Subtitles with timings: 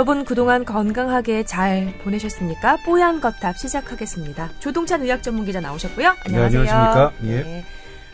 [0.00, 2.78] 여러분 그동안 건강하게 잘 보내셨습니까?
[2.86, 4.48] 뽀얀 거탑 시작하겠습니다.
[4.58, 6.16] 조동찬 의학 전문 기자 나오셨고요.
[6.24, 6.62] 안녕하세요.
[6.62, 7.12] 네, 안녕하십니까?
[7.24, 7.42] 예.
[7.42, 7.64] 네.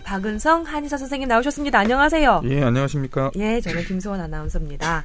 [0.03, 1.79] 박은성 한의사 선생님 나오셨습니다.
[1.79, 2.43] 안녕하세요.
[2.47, 3.31] 예, 안녕하십니까?
[3.37, 5.05] 예, 저는 김소원 아나운서입니다.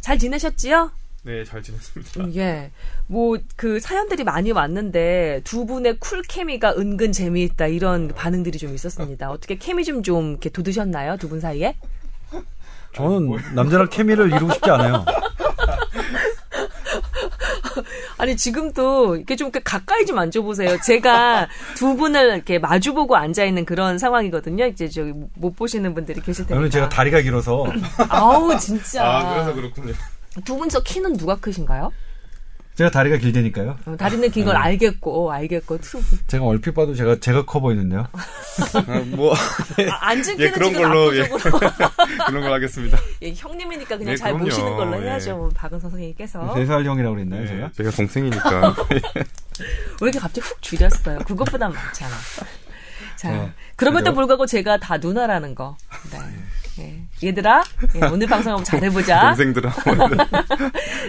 [0.00, 0.92] 잘 지내셨지요?
[1.24, 2.34] 네, 잘 지냈습니다.
[2.40, 2.70] 예.
[3.06, 9.30] 뭐, 그 사연들이 많이 왔는데 두 분의 쿨 케미가 은근 재미있다 이런 반응들이 좀 있었습니다.
[9.30, 11.18] 어떻게 케미 좀 좀 이렇게 돋으셨나요?
[11.18, 11.76] 두 분 사이에?
[12.94, 15.04] 저는 남자랑 케미를 이루고 싶지 않아요.
[18.18, 20.80] 아니 지금도 이렇게 좀 가까이 좀 앉아보세요.
[20.80, 24.66] 제가 두 분을 이렇게 마주보고 앉아 있는 그런 상황이거든요.
[24.66, 26.54] 이제 저기 못 보시는 분들이 계실 테니까.
[26.56, 27.66] 저는 제가 다리가 길어서
[28.08, 29.04] 아우 진짜.
[29.04, 29.92] 아, 그래서 그렇군요.
[30.44, 31.92] 두 분서 키는 누가 크신가요?
[32.76, 33.78] 제가 다리가 길다니까요.
[33.86, 34.60] 어, 다리는 긴걸 네.
[34.60, 36.00] 알겠고 알겠고 투.
[36.26, 38.08] 제가 얼핏 봐도 제가 제가 커 보이는데요.
[38.88, 41.22] 아, 뭐 아, 앉은 예, 키는 그런 지금 걸로 예.
[41.22, 41.70] 압도적으로
[42.26, 42.98] 그런 걸 하겠습니다.
[43.22, 44.46] 예, 형님이니까 그냥 네, 잘 그럼요.
[44.46, 45.06] 모시는 걸로 예.
[45.06, 45.50] 해야죠.
[45.54, 47.66] 박은서 선생님께서 세살 형이라고 그랬나요, 제가?
[47.66, 48.74] 예, 제가 동생이니까.
[50.02, 51.20] 왜 이렇게 갑자기 훅 줄였어요?
[51.20, 52.14] 그것보다 많잖아.
[53.14, 53.52] 자, 네.
[53.76, 54.14] 그럼에도 그죠?
[54.16, 55.76] 불구하고 제가 다 누나라는 거.
[56.10, 56.18] 네.
[57.22, 57.28] 예.
[57.28, 57.62] 얘들아,
[57.94, 59.28] 예, 오늘 방송 한번 잘해보자.
[59.36, 59.80] 동생들하고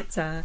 [0.09, 0.43] 자,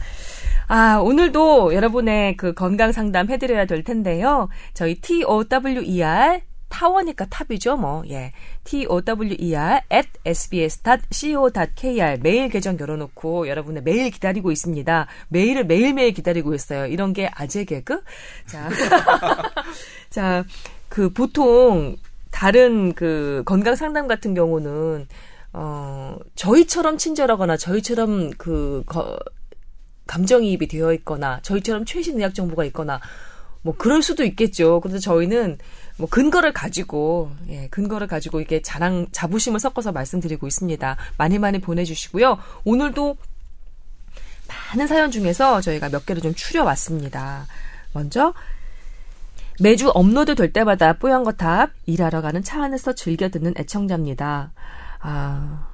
[0.73, 4.49] 아, 오늘도 여러분의 그 건강 상담 해드려야 될 텐데요.
[4.73, 8.05] 저희 TOWER 타워니까 탑이죠, 뭐.
[8.09, 8.31] 예.
[8.63, 15.09] TOWER at sbs.co.kr 메일 계정 열어놓고 여러분의 메일 기다리고 있습니다.
[15.31, 16.87] 메일을 매일매일 기다리고 있어요.
[16.87, 18.05] 이런 게 아재 개그?
[18.47, 18.69] 자.
[20.09, 20.45] 자,
[20.89, 21.97] 그 보통
[22.31, 25.09] 다른 그 건강 상담 같은 경우는
[25.53, 29.19] 어, 저희처럼 친절하거나 저희처럼 그 거,
[30.11, 33.01] 감정이입이 되어 있거나 저희처럼 최신 의학 정보가 있거나
[33.63, 34.81] 뭐 그럴 수도 있겠죠.
[34.81, 35.59] 그런데 저희는
[35.99, 40.97] 뭐 근거를 가지고 예, 근거를 가지고 이게 자랑 자부심을 섞어서 말씀드리고 있습니다.
[41.17, 42.39] 많이 많이 보내 주시고요.
[42.65, 43.17] 오늘도
[44.49, 47.47] 많은 사연 중에서 저희가 몇 개를 좀 추려 왔습니다.
[47.93, 48.35] 먼저
[49.61, 54.51] 매주 업로드 될 때마다 뽀얀 거탑 일하러 가는 차 안에서 즐겨 듣는 애청자입니다.
[54.99, 55.69] 아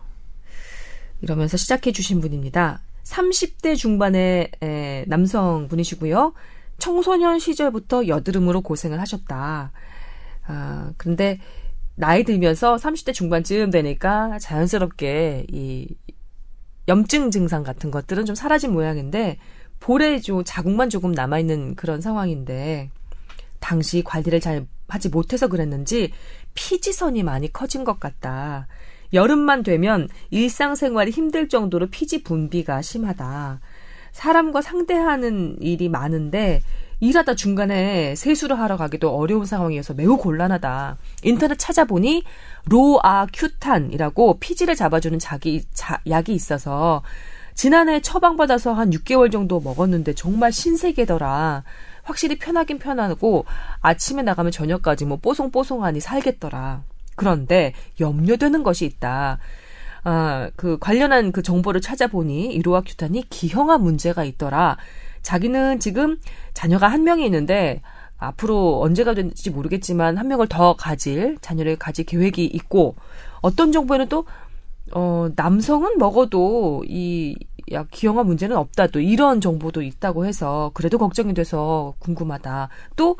[1.22, 2.80] 이러면서 시작해 주신 분입니다.
[3.06, 6.34] 30대 중반의 에, 남성분이시고요.
[6.78, 9.72] 청소년 시절부터 여드름으로 고생을 하셨다.
[10.46, 11.38] 아, 그런데
[11.94, 15.94] 나이 들면서 30대 중반쯤 되니까 자연스럽게 이
[16.88, 19.38] 염증 증상 같은 것들은 좀 사라진 모양인데
[19.80, 22.90] 볼에 좀 자국만 조금 남아 있는 그런 상황인데
[23.60, 26.12] 당시 관리를 잘 하지 못해서 그랬는지
[26.54, 28.68] 피지선이 많이 커진 것 같다.
[29.12, 33.60] 여름만 되면 일상생활이 힘들 정도로 피지 분비가 심하다.
[34.12, 36.60] 사람과 상대하는 일이 많은데
[37.00, 40.96] 일하다 중간에 세수를 하러 가기도 어려운 상황이어서 매우 곤란하다.
[41.24, 42.24] 인터넷 찾아보니
[42.70, 47.02] 로아큐탄이라고 피지를 잡아주는 자기 자, 약이 있어서
[47.54, 51.64] 지난해 처방받아서 한 6개월 정도 먹었는데 정말 신세계더라.
[52.02, 53.44] 확실히 편하긴 편하고
[53.80, 56.82] 아침에 나가면 저녁까지 뭐 뽀송뽀송하니 살겠더라.
[57.16, 59.38] 그런데 염려되는 것이 있다.
[60.04, 64.76] 아, 그 관련한 그 정보를 찾아보니 이로와 큐탄이 기형아 문제가 있더라.
[65.22, 66.18] 자기는 지금
[66.54, 67.82] 자녀가 한 명이 있는데
[68.18, 72.94] 앞으로 언제가 될지 모르겠지만 한 명을 더 가질 자녀를 가질 계획이 있고
[73.40, 74.24] 어떤 정보에는 또
[74.92, 81.94] 어, 남성은 먹어도 이약 기형아 문제는 없다 또 이런 정보도 있다고 해서 그래도 걱정이 돼서
[81.98, 82.68] 궁금하다.
[82.94, 83.16] 또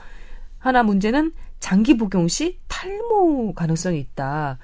[0.59, 1.33] 하나 문제는
[1.67, 4.57] 장기 복용 시 탈모 가능성이 있다.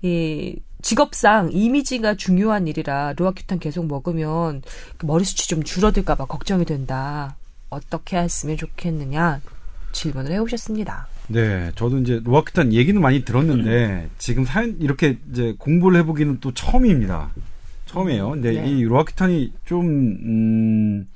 [0.00, 4.62] 이 직업상 이미지가 중요한 일이라 로아큐탄 계속 먹으면
[4.96, 7.36] 그 머리 숱이 좀 줄어들까봐 걱정이 된다.
[7.68, 9.42] 어떻게 했으면 좋겠느냐
[9.92, 11.08] 질문을 해오셨습니다.
[11.28, 17.32] 네, 저도 이제 로아큐탄 얘기는 많이 들었는데 지금 사연 이렇게 이제 공부를 해보기는 또 처음입니다.
[17.84, 18.30] 처음이에요.
[18.30, 18.66] 근데 네.
[18.66, 21.06] 이 로아큐탄이 좀 음,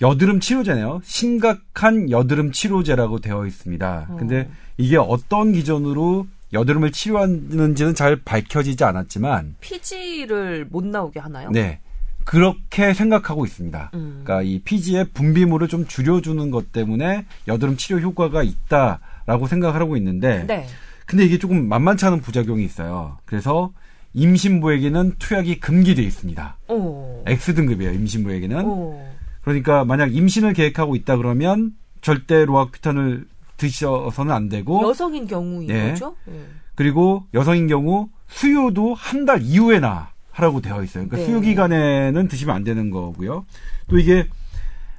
[0.00, 1.00] 여드름 치료제네요.
[1.04, 4.06] 심각한 여드름 치료제라고 되어 있습니다.
[4.10, 4.16] 어.
[4.16, 11.50] 근데 이게 어떤 기준으로 여드름을 치료하는지는 잘 밝혀지지 않았지만 피지를 못 나오게 하나요?
[11.50, 11.80] 네.
[12.24, 13.92] 그렇게 생각하고 있습니다.
[13.94, 14.22] 음.
[14.24, 20.44] 그러니까 이 피지의 분비물을 좀 줄여주는 것 때문에 여드름 치료 효과가 있다라고 생각을 하고 있는데,
[20.46, 20.66] 네.
[21.06, 23.18] 근데 이게 조금 만만치 않은 부작용이 있어요.
[23.26, 23.70] 그래서
[24.14, 26.56] 임신부에게는 투약이 금기돼 있습니다.
[26.68, 27.22] 오.
[27.26, 27.92] X 등급이에요.
[27.92, 28.64] 임신부에게는.
[28.64, 29.05] 오.
[29.46, 31.70] 그러니까 만약 임신을 계획하고 있다 그러면
[32.02, 33.26] 절대 로아큐탄을
[33.56, 35.90] 드셔서는 안 되고 여성인 경우인 네.
[35.90, 36.16] 거죠?
[36.28, 36.44] 예.
[36.74, 41.06] 그리고 여성인 경우 수유도 한 달 이후에나 하라고 되어 있어요.
[41.06, 41.24] 그러니까 네.
[41.24, 43.46] 수유 기간에는 드시면 안 되는 거고요.
[43.88, 44.28] 또 이게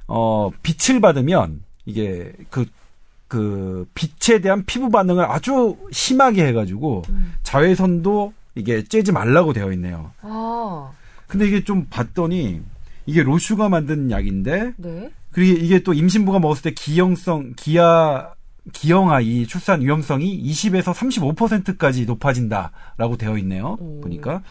[0.06, 7.34] 어 빛을 받으면 이게 그그 빛에 대한 피부 반응을 아주 심하게 해가지고 음.
[7.42, 10.10] 자외선도 이게 쬐지 말라고 되어 있네요.
[10.22, 10.90] 아.
[11.26, 12.62] 근데 이게 좀 봤더니
[13.08, 15.10] 이게 로슈가 만든 약인데 네.
[15.32, 18.34] 그리고 이게 또 임신부가 먹었을 때 기형성 기아
[18.74, 23.78] 기형아 이 출산 위험성이 20에서 35%까지 높아진다라고 되어 있네요.
[23.80, 24.02] 오.
[24.02, 24.42] 보니까.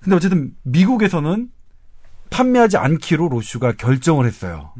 [0.00, 1.50] 근데 어쨌든 미국에서는
[2.30, 4.72] 판매하지 않기로 로슈가 결정을 했어요.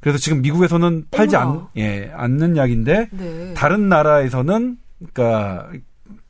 [0.00, 1.68] 그래서 지금 미국에서는 팔지 않, 어머나.
[1.76, 3.52] 예, 않는 약인데 네.
[3.54, 4.78] 다른 나라에서는
[5.12, 5.70] 그러니까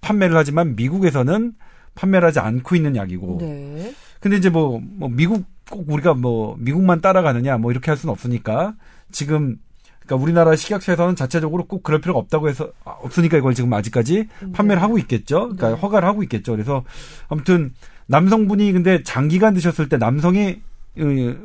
[0.00, 1.52] 판매를 하지만 미국에서는
[1.94, 3.38] 판매를 하지 않고 있는 약이고.
[3.40, 3.94] 네.
[4.24, 8.72] 근데 이제 뭐, 뭐 미국 꼭 우리가 뭐 미국만 따라가느냐 뭐 이렇게 할 수는 없으니까
[9.12, 9.58] 지금
[10.00, 14.80] 그러니까 우리나라 식약처에서는 자체적으로 꼭 그럴 필요가 없다고 해서 아, 없으니까 이걸 지금 아직까지 판매를
[14.82, 15.40] 하고 있겠죠.
[15.40, 15.74] 그러니까 네.
[15.74, 16.52] 허가를 하고 있겠죠.
[16.52, 16.84] 그래서
[17.28, 17.74] 아무튼
[18.06, 20.62] 남성분이 근데 장기간 드셨을 때 남성이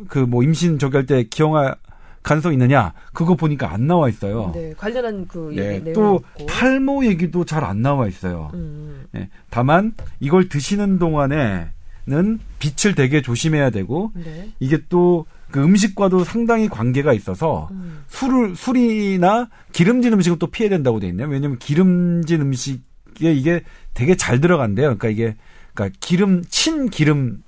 [0.07, 1.75] 그 뭐 임신 저기 할 때 기형아
[2.23, 4.53] 가능성 있느냐 그거 보니까 안 나와 있어요.
[4.55, 4.73] 네.
[4.77, 6.45] 관련한 그 네, 얘기 또 없고.
[6.45, 8.51] 탈모 얘기도 잘 안 나와 있어요.
[8.53, 9.03] 음.
[9.17, 9.91] 예, 다만
[10.21, 11.71] 이걸 드시는 동안에
[12.09, 14.50] 는 빛을 되게 조심해야 되고 네.
[14.59, 18.03] 이게 또 그 음식과도 상당히 관계가 있어서 음.
[18.07, 21.27] 술을 술이나 기름진 음식은 또 피해야 된다고 돼 있네요.
[21.27, 23.63] 왜냐면 기름진 음식에 이게
[23.94, 24.97] 되게 잘 들어간대요.
[24.97, 25.35] 그러니까 이게
[25.73, 27.44] 그러니까 기름 친 기름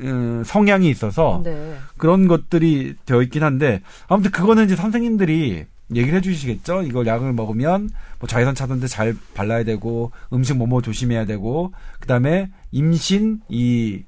[0.00, 1.76] 음, 성향이 있어서 네.
[1.96, 5.64] 그런 것들이 되어 있긴 한데 아무튼 그거는 이제 선생님들이
[5.94, 6.82] 얘기를 해주시겠죠.
[6.82, 7.88] 이걸 약을 먹으면
[8.20, 14.02] 뭐 자외선 차단제 잘 발라야 되고 음식 뭐뭐 조심해야 되고 그다음에 임신 이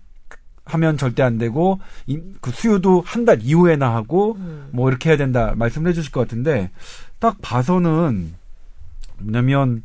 [0.67, 4.69] 하면 절대 안 되고 임- 그 수유도 한 달 이후에나 하고 음.
[4.73, 6.71] 뭐 이렇게 해야 된다 말씀을 해주실 것 같은데
[7.19, 8.35] 딱 봐서는
[9.19, 9.83] 뭐냐면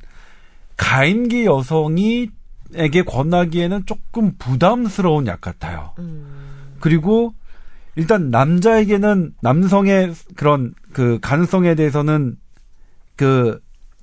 [0.77, 2.29] 가임기 여성이
[2.73, 5.91] 에게 권하기에는 조금 부담스러운 약 같아요.
[5.99, 6.73] 음.
[6.81, 7.33] 그리고
[7.95, 12.37] 일단 남자에게는 남성의 그런 그 가능성에 대해서는
[13.15, 13.59] 그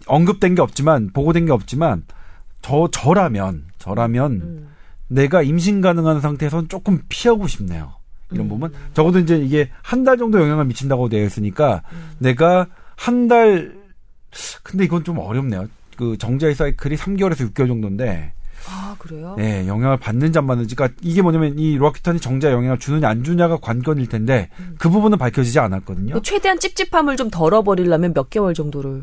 [0.07, 2.05] 언급된 게 없지만 보고된 게 없지만
[2.63, 4.69] 저 저라면 저라면 음.
[5.09, 7.93] 내가 임신 가능한 상태에서는 조금 피하고 싶네요.
[8.31, 8.49] 이런 음.
[8.49, 12.13] 부분 적어도 이제 이게 한 달 정도 영향을 미친다고 되어 있으니까 음.
[12.19, 12.67] 내가
[12.97, 13.75] 한 달
[14.63, 15.67] 근데 이건 좀 어렵네요.
[15.99, 18.33] 그 정자의 사이클이 3개월에서 6개월 정도인데
[18.69, 19.37] 아 그래요?
[19.39, 20.75] 예, 영향을 받는지 안 받는지.
[20.75, 24.49] 그러니까 이게 뭐냐면 이 로아키탄이 정자에 영향을 주느냐 안 주냐가 관건일 텐데
[24.79, 26.15] 그 부분은 밝혀지지 않았거든요.
[26.15, 29.03] 그 최대한 찝찝함을 좀 덜어버리려면 몇 개월 정도를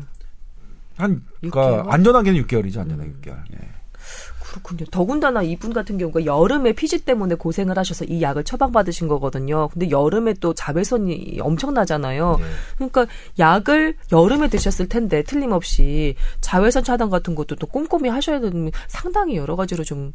[0.96, 1.92] 한 그러니까 6개월?
[1.92, 2.78] 안전하게는 6개월이죠.
[2.80, 3.20] 안전하게 음.
[3.22, 3.36] 6개월.
[3.54, 3.79] 예.
[4.50, 4.84] 그렇군요.
[4.90, 9.68] 더군다나 이분 같은 경우가 여름에 피지 때문에 고생을 하셔서 이 약을 처방받으신 거거든요.
[9.68, 12.36] 근데 여름에 또 자외선이 엄청나잖아요.
[12.38, 12.44] 네.
[12.76, 13.06] 그러니까
[13.38, 19.54] 약을 여름에 드셨을 텐데 틀림없이 자외선 차단 같은 것도 또 꼼꼼히 하셔야 되는 상당히 여러
[19.56, 20.12] 가지로 좀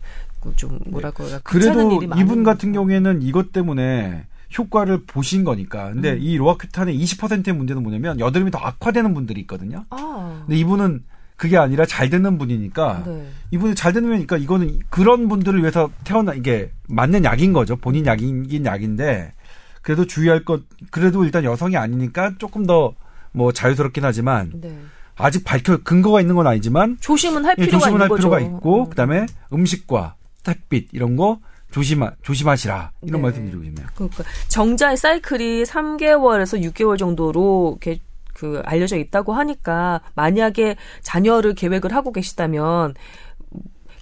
[0.55, 4.25] 좀 뭐랄까 요 그래도 이분 같은 경우에는 이것 때문에
[4.57, 5.91] 효과를 보신 거니까.
[5.91, 6.19] 근데 음.
[6.21, 9.85] 이 로아키탄의 20%의 문제는 뭐냐면 여드름이 더 악화되는 분들이 있거든요.
[9.89, 11.03] 아, 근데 이분은
[11.35, 13.27] 그게 아니라 잘 듣는 분이니까 네.
[13.51, 17.75] 이분이 잘 듣는니까 이거는 그런 분들을 위해서 태어나 이게 맞는 약인 거죠.
[17.75, 19.33] 본인 약이긴 약인데
[19.81, 22.95] 그래도 주의할 것 그래도 일단 여성이 아니니까 조금 더
[23.35, 24.79] 뭐 자유스럽긴 하지만 네.
[25.15, 28.17] 아직 밝혀 근거가 있는 건 아니지만 조심은 할 예, 필요가 조심은 있는 할.
[28.17, 28.89] 필요가 있고 음.
[28.89, 30.15] 그다음에 음식과
[30.47, 31.39] 햇빛 이런 거
[31.71, 33.23] 조심하 조심하시라 이런 네.
[33.23, 33.87] 말씀 드리고 싶네요.
[33.93, 38.01] 그러니까 정자의 사이클이 3개월에서 6개월 정도로 이렇게
[38.35, 42.94] 그 알려져 있다고 하니까 만약에 자녀를 계획을 하고 계시다면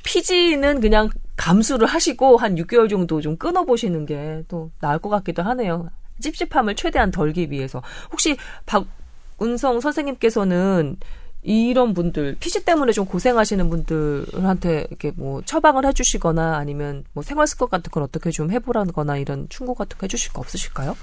[0.03, 5.41] 피지는 그냥 감수를 하시고 한 6개월 정도 좀 끊어 보시는 게 또 나을 것 같기도
[5.43, 5.87] 하네요.
[6.19, 7.81] 찝찝함을 최대한 덜기 위해서.
[8.11, 10.97] 혹시 박은성 선생님께서는
[11.41, 17.69] 이런 분들 피지 때문에 좀 고생하시는 분들한테 이렇게 뭐 처방을 해주시거나 아니면 뭐 생활 습관
[17.69, 20.95] 같은 걸 어떻게 좀 해보라거나 이런 충고 같은 거 해주실 거 없으실까요?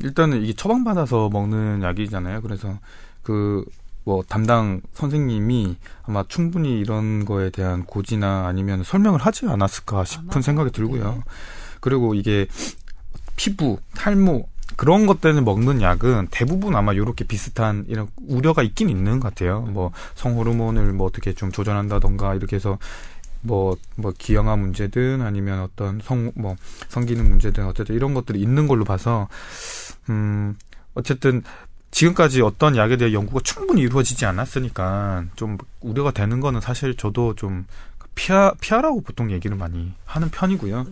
[0.00, 2.42] 일단은 이게 처방받아서 먹는 약이잖아요.
[2.42, 2.78] 그래서
[3.22, 3.64] 그
[4.08, 10.40] 뭐 담당 선생님이 아마 충분히 이런 거에 대한 고지나 아니면 설명을 하지 않았을까 싶은 아마,
[10.40, 11.12] 생각이 들고요.
[11.12, 11.20] 네.
[11.80, 12.46] 그리고 이게
[13.36, 19.20] 피부, 탈모 그런 것 때문에 먹는 약은 대부분 아마 이렇게 비슷한 이런 우려가 있긴 있는
[19.20, 19.60] 것 같아요.
[19.60, 22.78] 뭐 성호르몬을 뭐 어떻게 좀 조절한다던가 이렇게 해서
[23.40, 26.56] 뭐, 뭐, 기형아 문제든 아니면 어떤 성, 뭐,
[26.88, 29.28] 성기능 문제든 어쨌든 이런 것들이 있는 걸로 봐서,
[30.10, 30.56] 음,
[30.94, 31.42] 어쨌든
[31.90, 37.66] 지금까지 어떤 약에 대한 연구가 충분히 이루어지지 않았으니까 좀 우려가 되는 거는 사실 저도 좀
[38.14, 40.86] 피하, 피하라고 보통 얘기를 많이 하는 편이고요.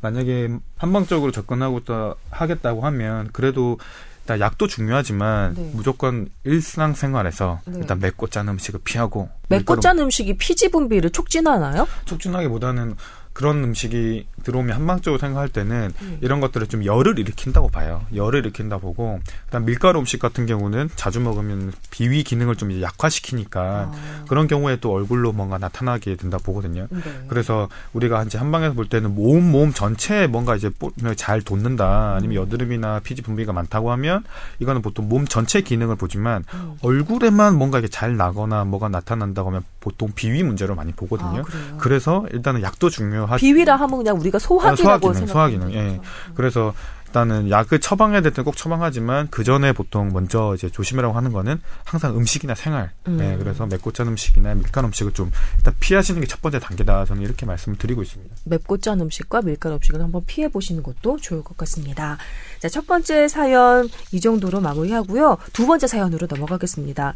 [0.00, 3.78] 만약에 한방적으로 접근하고 또 하겠다고 하면 그래도
[4.22, 5.70] 일단 약도 중요하지만 네.
[5.74, 7.78] 무조건 일상생활에서 네.
[7.80, 11.88] 일단 맵고 짠 음식을 피하고 맵고 짠 음식이 피지 분비를 촉진하나요?
[12.04, 12.94] 촉진하기보다는
[13.32, 16.18] 그런 음식이 들어오면 한방적으로 생각할 때는 음.
[16.20, 18.02] 이런 것들을 좀 열을 일으킨다고 봐요.
[18.14, 24.24] 열을 일으킨다 보고 그다음 밀가루 음식 같은 경우는 자주 먹으면 비위 기능을 좀 약화시키니까 아.
[24.28, 26.86] 그런 경우에 또 얼굴로 뭔가 나타나게 된다 보거든요.
[26.90, 27.00] 네.
[27.28, 32.36] 그래서 우리가 이제 한방에서 볼 때는 몸, 몸 전체에 뭔가 이제 뽀- 잘 돋는다 아니면
[32.36, 34.24] 여드름이나 피지 분비가 많다고 하면
[34.58, 36.74] 이거는 보통 몸 전체 기능을 보지만 음.
[36.82, 41.40] 얼굴에만 뭔가 이게 잘 나거나 뭐가 나타난다고 하면 보통 비위 문제로 많이 보거든요.
[41.40, 41.76] 아?
[41.78, 43.40] 그래서 일단은 약도 중요 하지.
[43.44, 46.00] 비위라 하면 그냥 우리가 소화기라고 아, 소화기능, 소화기능, 예.
[46.34, 46.74] 그래서
[47.06, 52.54] 일단은 약을 처방해야 될때꼭 처방하지만 그 전에 보통 먼저 이제 조심하라고 하는 거는 항상 음식이나
[52.54, 52.90] 생활.
[53.06, 53.18] 음.
[53.20, 57.04] 예, 그래서 맵고 짠 음식이나 밀가루 음식을 좀 일단 피하시는 게 첫 번째 단계다.
[57.04, 58.34] 저는 이렇게 말씀을 드리고 있습니다.
[58.44, 62.16] 맵고 짠 음식과 밀가루 음식을 한번 피해 보시는 것도 좋을 것 같습니다.
[62.60, 65.36] 자, 첫 번째 사연 이 정도로 마무리하고요.
[65.52, 67.12] 두 번째 사연으로 넘어가겠습니다.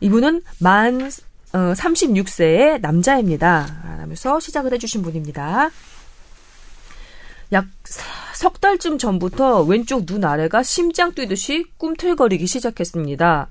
[0.00, 1.10] 이분은 만
[1.52, 3.96] 어, 36세의 남자입니다.
[3.98, 5.70] 라면서 시작을 해주신 분입니다.
[7.52, 7.66] 약
[8.40, 13.48] 석 달쯤 전부터 왼쪽 눈 아래가 심장 뛰듯이 꿈틀거리기 시작했습니다.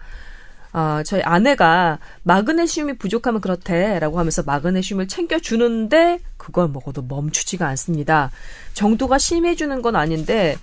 [0.71, 8.31] 아, 저희 아내가 마그네슘이 부족하면 그렇대라고 하면서 마그네슘을 챙겨주는데 그걸 먹어도 멈추지가 않습니다.
[8.73, 10.57] 정도가 심해지는 건 아닌데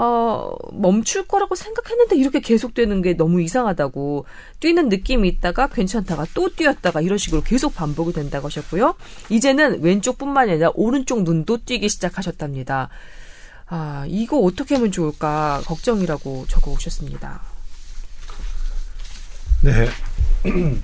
[0.00, 4.26] 어, 멈출 거라고 생각했는데 이렇게 계속되는 게 너무 이상하다고
[4.60, 8.94] 뛰는 느낌이 있다가 괜찮다가 또 뛰었다가 이런 식으로 계속 반복이 된다고 하셨고요.
[9.28, 12.90] 이제는 왼쪽뿐만이 아니라 오른쪽 눈도 뛰기 시작하셨답니다.
[13.66, 17.40] 아, 이거 어떻게 하면 좋을까 걱정이라고 적어 오셨습니다.
[19.64, 19.88] 네.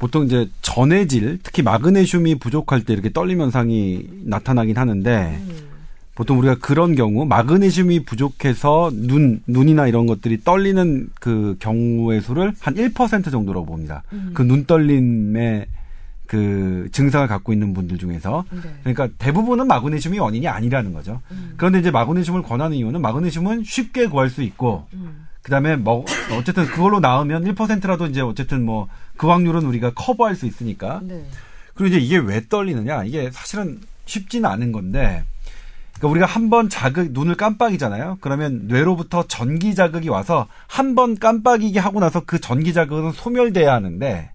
[0.00, 5.40] 보통 이제 전해질, 특히 마그네슘이 부족할 때 이렇게 떨림 현상이 나타나긴 하는데,
[6.14, 12.74] 보통 우리가 그런 경우, 마그네슘이 부족해서 눈, 눈이나 이런 것들이 떨리는 그 경우의 수를 한
[12.74, 14.02] 1% 정도라고 봅니다.
[14.34, 15.66] 그눈 떨림의
[16.26, 18.44] 그 증상을 갖고 있는 분들 중에서.
[18.50, 18.60] 네.
[18.80, 21.20] 그러니까 대부분은 마그네슘이 원인이 아니라는 거죠.
[21.56, 25.26] 그런데 이제 마그네슘을 권하는 이유는 마그네슘은 쉽게 구할 수 있고, 음.
[25.42, 26.04] 그다음에 뭐
[26.38, 31.00] 어쨌든 그걸로 나오면 1%라도 이제 어쨌든 뭐 그 확률은 우리가 커버할 수 있으니까.
[31.04, 31.24] 네.
[31.74, 33.04] 그리고 이제 이게 왜 떨리느냐?
[33.04, 35.22] 이게 사실은 쉽지는 않은 건데.
[36.02, 38.18] 그러니까 우리가 한 번 자극 눈을 깜빡이잖아요.
[38.20, 44.32] 그러면 뇌로부터 전기 자극이 와서 한 번 깜빡이게 하고 나서 그 전기 자극은 소멸돼야 하는데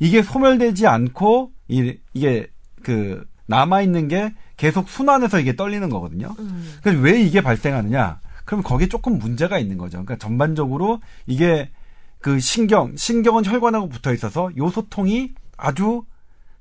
[0.00, 2.48] 이게 소멸되지 않고 이, 이게
[2.82, 6.34] 그 남아 있는 게 계속 순환해서 이게 떨리는 거거든요.
[6.40, 6.74] 음.
[6.82, 8.20] 그래서 왜 이게 발생하느냐?
[8.44, 9.98] 그럼 거기에 조금 문제가 있는 거죠.
[10.04, 11.70] 그러니까 전반적으로 이게
[12.18, 16.02] 그 신경, 신경은 혈관하고 붙어 있어서 요 소통이 아주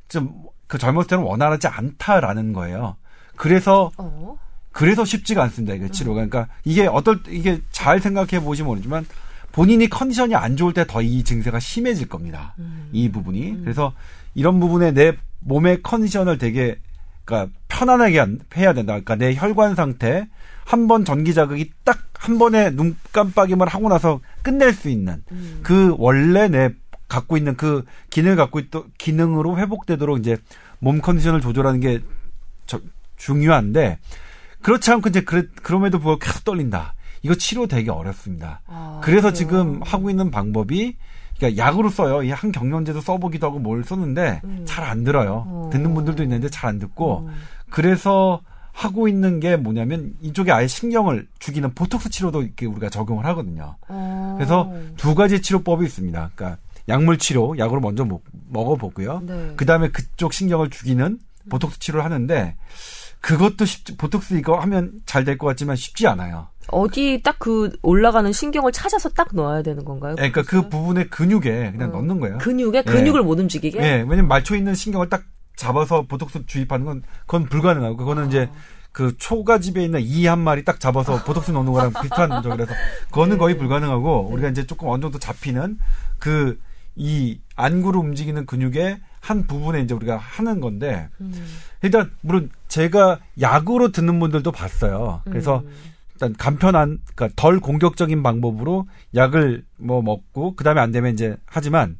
[0.07, 2.95] 좀 그 젊었을 때는 원활하지 않다라는 거예요.
[3.35, 4.37] 그래서 어.
[4.71, 5.73] 그래서 쉽지가 않습니다.
[5.73, 6.15] 이게 치료가.
[6.25, 9.05] 그러니까 이게 어떨 때- 이게 잘 생각해 보시면 모르지만
[9.51, 12.53] 본인이 컨디션이 안 좋을 때 더 이 증세가 심해질 겁니다.
[12.59, 12.89] 음.
[12.91, 13.61] 이 부분이.
[13.61, 13.93] 그래서
[14.33, 16.77] 이런 부분에 내 몸의 컨디션을 되게
[17.23, 18.93] 그러니까 편안하게 한- 해야 된다.
[18.93, 20.27] 그러니까 내 혈관 상태
[20.65, 25.59] 한 번 전기 자극이 딱 한 번에 눈 깜빡임을 하고 나서 끝낼 수 있는 음.
[25.61, 26.71] 그 원래 내
[27.07, 30.37] 갖고 있는 그 기능을 갖고 있던 기능으로 회복되도록 이제
[30.79, 32.01] 몸 컨디션을 조절하는 게
[32.65, 32.79] 저-
[33.17, 33.99] 중요한데
[34.61, 36.93] 그렇지 않고 이제 그래, 그럼에도 불구하고 계속 떨린다.
[37.21, 38.61] 이거 치료 되게 어렵습니다.
[38.67, 39.33] 아, 그래서 그래요?
[39.33, 40.95] 지금 하고 있는 방법이
[41.37, 42.23] 그러니까 약으로 써요.
[42.23, 44.63] 이 한 경련제도 써보기도 하고 뭘 썼는데 음.
[44.65, 45.43] 잘안 들어요.
[45.47, 45.69] 어.
[45.71, 47.33] 듣는 분들도 있는데 잘 안 듣고 음.
[47.69, 48.41] 그래서
[48.71, 53.75] 하고 있는 게 뭐냐면 이쪽에 아예 신경을 죽이는 보톡스 치료도 이렇게 우리가 적용을 하거든요.
[53.87, 54.33] 어.
[54.37, 56.31] 그래서 두 가지 치료법이 있습니다.
[56.35, 59.21] 그러니까 약물 치료, 약으로 먼저 먹, 먹어보고요.
[59.25, 59.53] 네.
[59.55, 61.19] 그 다음에 그쪽 신경을 죽이는
[61.49, 62.55] 보톡스 치료를 하는데
[63.21, 66.47] 그것도 쉽지, 보톡스 이거 하면 잘 될 것 같지만 쉽지 않아요.
[66.69, 70.15] 어디 딱 그 올라가는 신경을 찾아서 딱 넣어야 되는 건가요?
[70.19, 71.97] 예, 그러니까 그 부분의 근육에 그냥 어.
[71.97, 72.37] 넣는 거예요.
[72.39, 72.81] 근육에 예.
[72.83, 73.79] 근육을 못 움직이게.
[73.79, 75.23] 예, 왜냐면 말초 있는 신경을 딱
[75.55, 78.49] 잡아서 보톡스 주입하는 건 그건 불가능하고 그거는 이제
[78.91, 82.73] 그 초가 집에 있는 이 한 마리 딱 잡아서 보톡스 넣는 거랑 비슷한 적이라서
[83.07, 85.77] 그거는 거의 불가능하고 우리가 이제 조금 어느 정도 잡히는
[86.19, 86.57] 그
[86.97, 91.45] 이 안구로 움직이는 근육의 한 부분에 이제 우리가 하는 건데 음.
[91.81, 95.21] 일단 물론 제가 약으로 듣는 분들도 봤어요.
[95.23, 95.71] 그래서 음.
[96.13, 101.97] 일단 간편한 그러니까 덜 공격적인 방법으로 약을 뭐 먹고 그다음에 안 되면 이제 하지만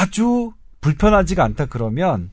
[0.00, 2.30] 아주 불편하지가 않다 그러면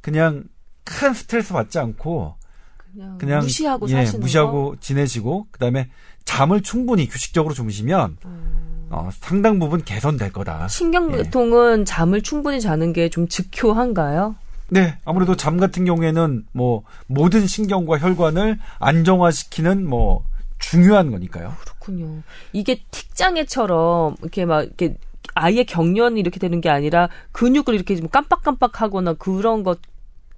[0.00, 0.44] 그냥
[0.84, 2.36] 큰 스트레스 받지 않고
[2.76, 5.90] 그냥, 그냥 무시하고 예, 무시하고 지내시고 그다음에
[6.24, 8.28] 잠을 충분히 규칙적으로 주무시면 거.
[8.28, 8.86] 음.
[8.90, 10.68] 어, 상당 부분 개선될 거다.
[10.68, 14.36] 신경통은 잠을 충분히 자는 게 좀 즉효한가요?
[14.72, 20.24] 네, 아무래도 잠 같은 경우에는 뭐 모든 신경과 혈관을 안정화시키는 뭐
[20.58, 21.54] 중요한 거니까요.
[21.60, 22.22] 그렇군요.
[22.54, 24.96] 이게 틱장애처럼 이렇게 막 이렇게
[25.34, 29.78] 아예 경련이 이렇게 되는 게 아니라 근육을 이렇게 좀 깜빡깜빡하거나 그런 것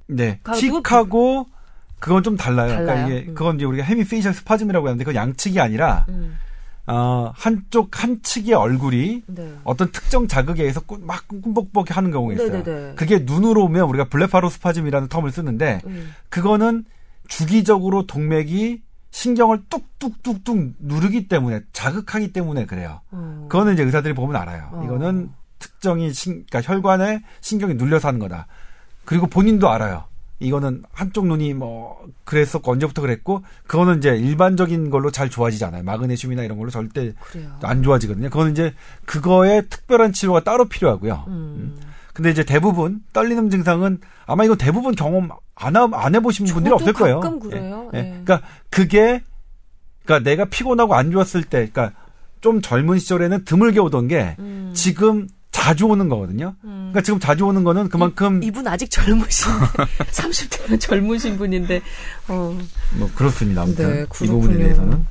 [0.09, 0.41] 네.
[0.53, 1.47] 틱하고
[2.01, 2.71] 그건 좀 달라요.
[2.71, 2.87] 달라요?
[2.87, 3.35] 그러니까 이게 음.
[3.35, 6.37] 그건 이제 우리가 hemifacial spasm이라고 하는데 그건 양측이 아니라 음,
[6.87, 9.55] 어, 한쪽 한 측의 얼굴이 네.
[9.65, 12.51] 어떤 특정 자극에 의해서 꾸- 막 꿈뻑뻑 하는 경우가 있어요.
[12.63, 12.95] 네네네.
[12.97, 16.13] 그게 눈으로 오면 우리가 blepharospasm이라는 term을 쓰는데 음.
[16.29, 16.85] 그거는
[17.29, 23.01] 주기적으로 동맥이 신경을 뚝뚝뚝뚝 누르기 때문에 자극하기 때문에 그래요.
[23.13, 23.47] 어.
[23.49, 24.69] 그거는 이제 의사들이 보면 알아요.
[24.73, 24.83] 어.
[24.85, 28.47] 이거는 특정이 신, 그러니까 혈관에 신경이 눌려서 하는 거다.
[29.07, 30.05] 그리고 본인도 알아요.
[30.41, 35.83] 이거는 한쪽 눈이 뭐 그랬었고 언제부터 그랬고 그거는 이제 일반적인 걸로 잘 좋아지지 않아요.
[35.85, 37.57] 마그네슘이나 이런 걸로 절대 그래요.
[37.63, 38.31] 안 좋아지거든요.
[38.31, 38.75] 그거는 이제
[39.07, 41.25] 그거에 특별한 치료가 따로 필요하고요.
[41.29, 41.77] 음.
[42.13, 46.93] 근데 이제 대부분 떨리는 증상은 아마 이거 대부분 경험 안, 하- 안 해보신 분들이 없을
[46.93, 47.21] 거예요.
[47.21, 47.91] 가끔 그래요.
[47.95, 48.03] 예, 예.
[48.03, 48.09] 예.
[48.25, 49.23] 그러니까 그게
[50.05, 51.93] 그러니까 내가 피곤하고 안 좋았을 때, 그러니까
[52.41, 54.73] 좀 젊은 시절에는 드물게 오던 게 음.
[54.75, 55.29] 지금
[55.65, 56.55] 자주 오는 거거든요.
[56.65, 56.91] 음.
[56.93, 59.67] 그러니까 지금 자주 오는 거는 그만큼 이 분 아직 젊으신데
[60.13, 61.81] 30대면 젊으신 분인데
[62.29, 62.59] 어.
[62.97, 63.63] 뭐 그렇습니다.
[63.63, 64.27] 아무튼 네, 이.
[64.27, 65.07] 부분에 대해서는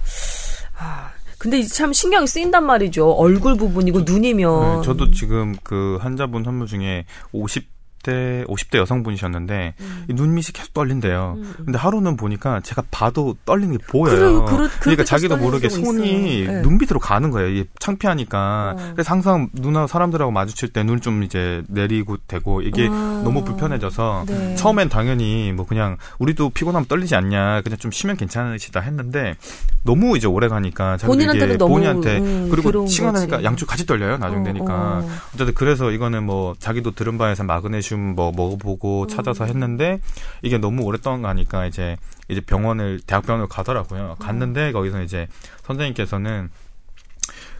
[0.77, 3.11] 아, 근데 참 신경이 쓰인단 말이죠.
[3.13, 4.81] 얼굴 부분이고 눈이면.
[4.81, 7.72] 네, 저도 지금 그 환자분 선물 중에 50
[8.03, 10.05] 대 50대 여성분이셨는데 음.
[10.09, 11.35] 이 눈밑이 계속 떨린대요.
[11.37, 11.53] 음, 음.
[11.65, 14.45] 근데 하루는 보니까 제가 봐도 떨리는 게 보여요.
[14.45, 16.45] 그러- 그렇게 자기도 모르게 손이.
[16.45, 16.61] 네.
[16.61, 17.49] 눈 밑으로 가는 거예요.
[17.49, 18.75] 이게 창피하니까.
[18.77, 18.91] 어.
[18.93, 23.21] 그래서 항상 누나 사람들하고 마주칠 때 눈을 좀 이제 내리고 대고 이게 아.
[23.23, 24.55] 너무 불편해져서 네.
[24.55, 29.35] 처음엔 당연히 뭐 그냥 우리도 피곤하면 떨리지 않냐 그냥 좀 쉬면 괜찮으시다 했는데
[29.83, 33.23] 너무 이제 오래 가니까 본인한테는 너무, 본인한테 음, 그리고 괴로운 시간 거지.
[33.25, 35.09] 하니까 양쪽 같이 떨려요 나중 어, 되니까 어.
[35.33, 39.49] 어쨌든 그래서 이거는 뭐 자기도 들은 바에서 마그네슘 뭐 먹어보고 찾아서 음.
[39.49, 39.99] 했는데
[40.41, 41.97] 이게 너무 오랫동안 가니까 이제
[42.29, 45.27] 이제 병원을 대학병원을 가더라고요 갔는데 거기서 이제
[45.63, 46.49] 선생님께서는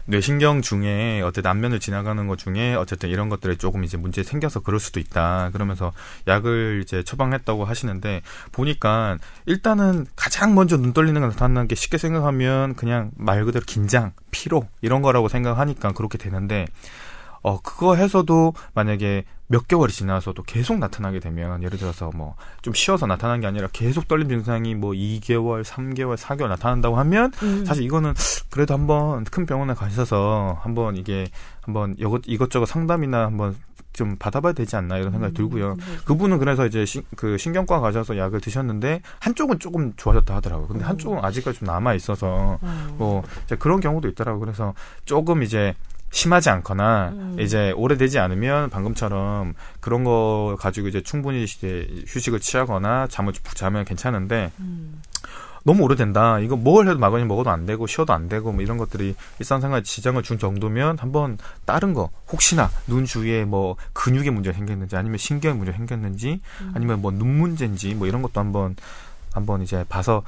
[0.06, 4.78] 뇌신경 중에 어쨌든 안면을 지나가는 것 중에 어쨌든 이런 것들이 조금 이제 문제 생겨서 그럴
[4.78, 5.50] 수도 있다.
[5.52, 5.92] 그러면서
[6.28, 8.20] 약을 이제 처방했다고 하시는데
[8.52, 14.12] 보니까 일단은 가장 먼저 눈 떨리는 게 나타나는 게 쉽게 생각하면 그냥 말 그대로 긴장,
[14.30, 16.66] 피로 이런 거라고 생각하니까 그렇게 되는데
[17.44, 23.06] 어 그거 해서도 만약에 몇 개월이 지나서도 계속 나타나게 되면 예를 들어서 뭐 좀 쉬어서
[23.06, 27.62] 나타나는 게 아니라 계속 떨림 증상이 뭐 2개월, 3개월, 4개월 나타난다고 하면 음.
[27.66, 28.14] 사실 이거는
[28.48, 31.26] 그래도 한번 큰 병원에 가셔서 한번 이게
[31.60, 33.54] 한번 이것 이것저것 상담이나 한번
[33.92, 35.76] 좀 받아봐야 되지 않나 이런 생각이 들고요.
[36.06, 40.66] 그분은 그래서 이제 신, 그 신경과 가셔서 약을 드셨는데 한쪽은 조금 좋아졌다 하더라고요.
[40.66, 42.94] 근데 한쪽은 아직까지 좀 남아 있어서 어.
[42.96, 44.40] 뭐 이제 그런 경우도 있더라고요.
[44.40, 44.72] 그래서
[45.04, 45.74] 조금 이제
[46.14, 47.36] 심하지 않거나 음.
[47.40, 53.84] 이제 오래되지 않으면 방금처럼 그런 거 가지고 이제 충분히 이제 휴식을 취하거나 잠을 푹 자면
[53.84, 55.02] 괜찮은데 음.
[55.64, 56.38] 너무 오래된다.
[56.38, 60.22] 이거 뭘 해도 마그니 먹어도 안 되고 쉬어도 안 되고 뭐 이런 것들이 일상생활에 지장을
[60.22, 65.76] 준 정도면 한번 다른 거 혹시나 눈 주위에 뭐 근육에 문제가 생겼는지 아니면 신경에 문제가
[65.78, 66.40] 생겼는지
[66.74, 68.76] 아니면 뭐 눈 문제인지 뭐 이런 것도 한번
[69.32, 70.22] 한번 이제 봐서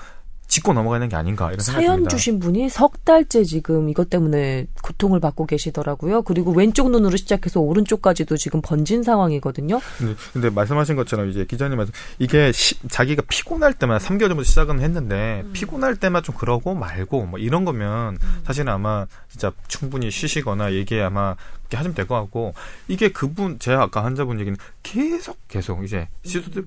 [0.48, 2.16] 짚고 넘어가는 게 아닌가 이런 생각이 사연 듭니다.
[2.16, 6.22] 주신 분이 석 달째 지금 이것 때문에 고통을 받고 계시더라고요.
[6.22, 9.80] 그리고 왼쪽 눈으로 시작해서 오른쪽까지도 지금 번진 상황이거든요.
[9.98, 14.80] 근데, 근데 말씀하신 것처럼 이제 기자님 말씀 이게 시- 자기가 피곤할 때만 3개월 전부터 시작은
[14.80, 15.50] 했는데 음.
[15.52, 21.35] 피곤할 때만 좀 그러고 말고 뭐 이런 거면 사실은 아마 진짜 충분히 쉬시거나 얘기 아마
[21.68, 22.55] 이렇게 하시면 될 것 같고
[22.88, 26.09] 이게 그분 제가 아까 환자분 얘기는 계속 계속 이제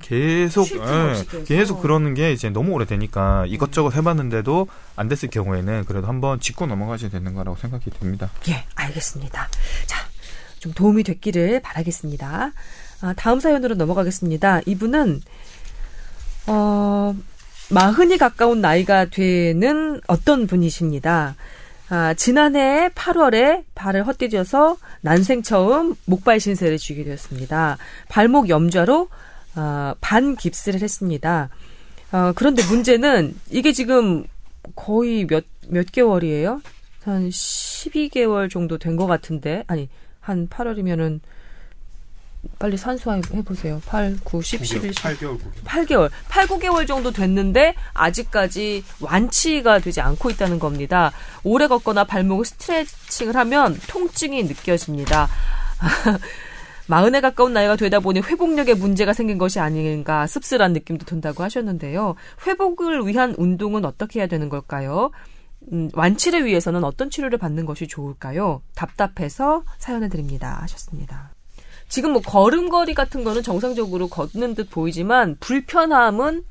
[0.01, 1.45] 계속 쉴틈 없이 예, 계속.
[1.45, 7.09] 계속 그러는 게 이제 너무 오래되니까 이것저것 해봤는데도 안 됐을 경우에는 그래도 한번 짚고 넘어가셔야
[7.09, 8.29] 되는 거라고 생각이 듭니다.
[8.49, 9.47] 예, 알겠습니다.
[9.85, 9.99] 자,
[10.59, 12.51] 좀 도움이 됐기를 바라겠습니다.
[13.01, 14.59] 아, 다음 사연으로 넘어가겠습니다.
[14.65, 15.21] 이분은
[16.47, 17.15] 어,
[17.69, 21.35] 마흔이 가까운 나이가 되는 어떤 분이십니다.
[21.89, 27.77] 아, 지난해 8월에 발을 헛디뎌서 난생 처음 목발 신세를 쥐게 되었습니다.
[28.09, 29.09] 발목 염좌로
[29.55, 31.49] 아, 반 깁스를 했습니다.
[32.11, 34.25] 어, 그런데 문제는 이게 지금
[34.75, 36.61] 거의 몇, 몇 개월이에요?
[37.03, 41.21] 한 12개월 정도 된 것 같은데, 아니, 한 8월이면은,
[42.57, 43.81] 빨리 산수화 해 보세요.
[43.85, 50.59] 8, 9, 10, 11, 8개월 8개월, 8, 9개월 정도 됐는데 아직까지 완치가 되지 않고 있다는
[50.59, 51.11] 겁니다.
[51.43, 55.27] 오래 걷거나 발목을 스트레칭을 하면 통증이 느껴집니다.
[56.87, 62.15] 마흔에 가까운 나이가 되다 보니 회복력에 문제가 생긴 것이 아닌가 씁쓸한 느낌도 든다고 하셨는데요.
[62.47, 65.11] 회복을 위한 운동은 어떻게 해야 되는 걸까요?
[65.71, 68.61] 음, 완치를 위해서는 어떤 치료를 받는 것이 좋을까요?
[68.75, 70.57] 답답해서 사연을 드립니다.
[70.61, 71.31] 하셨습니다.
[71.89, 76.43] 지금 뭐 걸음걸이 같은 거는 정상적으로 걷는 듯 보이지만 불편함은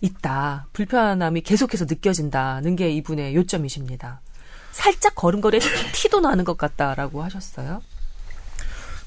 [0.00, 0.66] 있다.
[0.72, 4.20] 불편함이 계속해서 느껴진다는 게 이분의 요점이십니다.
[4.72, 5.60] 살짝 걸음걸이에
[5.92, 7.82] 티도 나는 것 같다라고 하셨어요.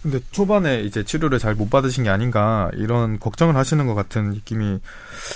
[0.01, 4.79] 근데 초반에 이제 치료를 잘 못 받으신 게 아닌가 이런 걱정을 하시는 것 같은 느낌이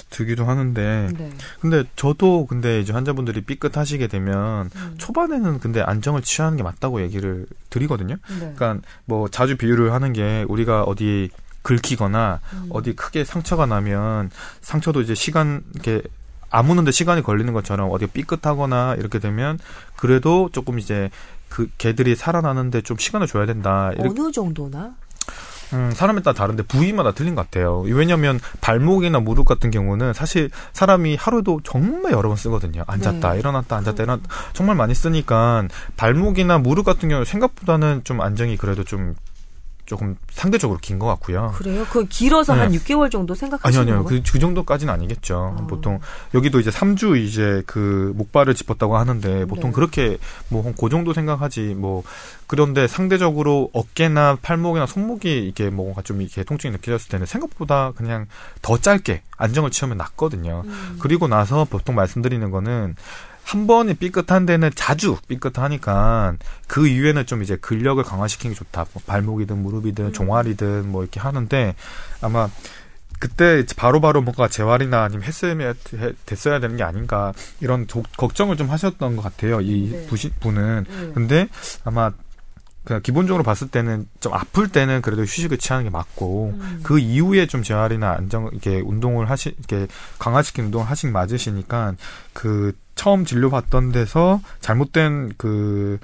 [0.10, 1.30] 들기도 하는데 네.
[1.60, 4.96] 근데 저도 근데 이제 환자분들이 삐끗하시게 되면 음.
[4.98, 8.16] 초반에는 근데 안정을 취하는 게 맞다고 얘기를 드리거든요.
[8.40, 8.54] 네.
[8.56, 11.30] 그러니까 뭐 자주 비유를 하는 게 우리가 어디
[11.64, 12.70] 긁히거나 음.
[12.70, 16.02] 어디 크게 상처가 나면 상처도 이제 시간 이렇게
[16.50, 19.60] 아무는데 시간이 걸리는 것처럼 어디 삐끗하거나 이렇게 되면
[19.98, 21.10] 그래도 조금 이제
[21.56, 23.90] 그 개들이 살아나는데 좀 시간을 줘야 된다.
[23.94, 24.94] 이렇게 어느 정도나?
[25.72, 27.80] 음, 사람에 따라 다른데 부위마다 틀린 것 같아요.
[27.80, 32.84] 왜냐하면 발목이나 무릎 같은 경우는 사실 사람이 하루에도 정말 여러 번 쓰거든요.
[32.88, 33.40] 앉았다, 네.
[33.40, 34.28] 일어났다, 앉았다, 일어났다.
[34.52, 35.66] 정말 많이 쓰니까
[35.96, 39.16] 발목이나 무릎 같은 경우 는 생각보다는 좀 안정이 그래도 좀
[39.86, 41.54] 조금 상대적으로 긴 것 같고요.
[41.56, 41.86] 그래요?
[41.92, 42.62] 그 길어서 네.
[42.62, 43.96] 한 6개월 정도 아니요, 생각하시는 아니요.
[44.04, 44.22] 건가요?
[44.24, 45.56] 그, 그 정도까지는 아니겠죠.
[45.60, 45.68] 어.
[45.68, 46.00] 보통,
[46.34, 49.76] 여기도 이제 3주 이제 그 목발을 짚었다고 하는데, 보통 네.
[49.76, 50.18] 그렇게
[50.50, 52.04] 뭐, 그 정도 생각하지, 뭐,
[52.48, 58.28] 그런데 상대적으로 어깨나 팔목이나 손목이 이게 뭔가 좀 이렇게 통증이 느껴졌을 때는 생각보다 그냥
[58.62, 60.64] 더 짧게 안정을 취하면 낫거든요.
[60.66, 60.98] 음.
[61.00, 62.96] 그리고 나서 보통 말씀드리는 거는,
[63.46, 66.34] 한 번에 삐끗한 데는 자주 삐끗하니까
[66.68, 68.88] 그 이후에는 좀 이제 근력을 강화시키는 게 좋다.
[68.92, 70.14] 뭐 발목이든 무릎이든 음.
[70.14, 71.76] 종아리든 뭐 이렇게 하는데
[72.22, 72.50] 아마
[73.20, 78.70] 그때 바로바로 뭔가 재활이나 아니면 했으면 해- 됐어야 되는 게 아닌가 이런 도- 걱정을 좀
[78.72, 79.62] 하셨던 것 같아요.
[79.62, 80.08] 이 네.
[80.08, 80.86] 부시, 분은.
[80.90, 81.12] 음.
[81.14, 81.48] 근데
[81.84, 82.12] 아마
[82.86, 86.80] 그냥 기본적으로 봤을 때는 좀 아플 때는 그래도 휴식을 취하는 게 맞고 음.
[86.84, 89.88] 그 이후에 좀 재활이나 안정 이렇게 운동을 하시 이렇게
[90.20, 91.96] 강화시키는 운동을 하신 맞으시니까
[92.34, 96.00] 그 처음 진료받던 데서 잘못된 그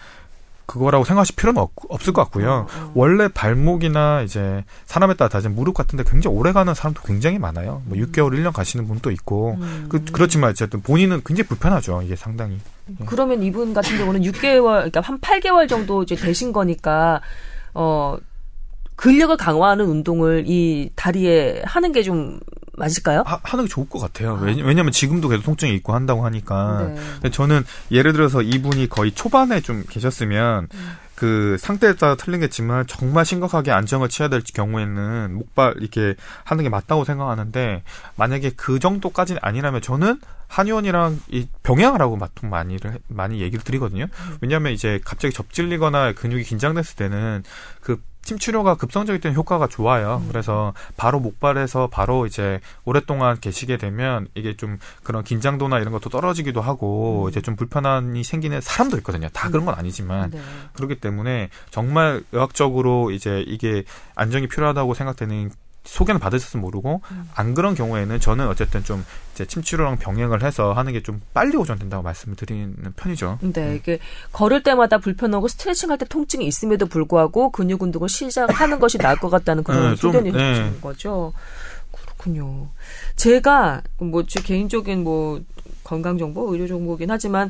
[0.72, 2.50] 그거라고 생각하실 필요는 없, 없을 것 같고요.
[2.50, 2.92] 어, 어.
[2.96, 7.82] 원래 발목이나 이제 사람에 따라 다른 무릎 같은데 굉장히 오래 가는 사람도 굉장히 많아요.
[7.86, 9.58] 뭐 6개월, 1년 가시는 분도 있고.
[9.60, 9.88] 음.
[9.90, 12.02] 그, 그렇지만 어쨌든 본인은 굉장히 불편하죠.
[12.04, 12.58] 이게 상당히.
[13.06, 17.22] 그러면 이분 같은 경우는 6개월, 그러니까 한 8개월 정도 이제 되신 거니까,
[17.74, 18.18] 어,
[18.96, 22.40] 근력을 강화하는 운동을 이 다리에 하는 게 좀
[22.82, 23.24] 맞을까요?
[23.26, 24.38] 하, 하는 게 좋을 것 같아요.
[24.42, 26.88] 왜냐, 왜냐면 지금도 계속 통증이 있고 한다고 하니까.
[26.88, 27.02] 네.
[27.14, 30.92] 근데 저는 예를 들어서 이분이 거의 초반에 좀 계셨으면 음.
[31.22, 37.06] 그 상태에 따라 틀린겠지만 정말 심각하게 안정을 취해야 될 경우에는 목발 이렇게 하는 게 맞다고
[37.06, 37.84] 생각하는데
[38.16, 44.08] 만약에 그 정도까지는 아니라면 저는 한의원이랑 이 병행을 하고 보통 많이를 많이 얘기를 드리거든요.
[44.42, 47.44] 왜냐하면 이제 갑자기 접질리거나 근육이 긴장됐을 때는
[47.82, 50.24] 그 침치료가 급성적일 때는 효과가 좋아요.
[50.28, 56.62] 그래서 바로 목발에서 바로 이제 오랫동안 계시게 되면 이게 좀 그런 긴장도나 이런 것도 떨어지기도
[56.62, 59.28] 하고 이제 좀 불편함이 생기는 사람도 있거든요.
[59.34, 60.42] 다 그런 건 아니지만 네.
[60.74, 63.84] 그렇기 때문에 정말 의학적으로 이제 이게
[64.16, 65.52] 안정이 필요하다고 생각되는
[65.84, 67.30] 소견을 받으셨으면 모르고 음.
[67.34, 72.04] 안 그런 경우에는 저는 어쨌든 좀 이제 침치료랑 병행을 해서 하는 게 좀 빨리 오전된다고
[72.04, 73.40] 말씀을 드리는 편이죠.
[73.42, 73.98] 네, 이게
[74.32, 79.30] 걸을 때마다 불편하고 스트레칭 할 때 통증이 있음에도 불구하고 근육 운동을 시작하는 것이 나을 것
[79.30, 80.40] 같다는 그런 네, 좀, 소견이 네.
[80.52, 81.34] 해주신 거죠.
[81.92, 82.70] 그렇군요.
[83.16, 85.42] 제가 뭐 제 개인적인 뭐
[85.84, 87.50] 건강 정보, 의료 정보긴 하지만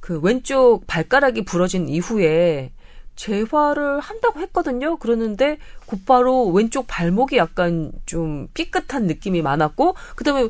[0.00, 2.72] 그 왼쪽 발가락이 부러진 이후에
[3.18, 4.96] 재활을 한다고 했거든요.
[4.96, 10.48] 그러는데 곧바로 왼쪽 발목이 약간 좀 삐끗한 느낌이 많았고 그다음에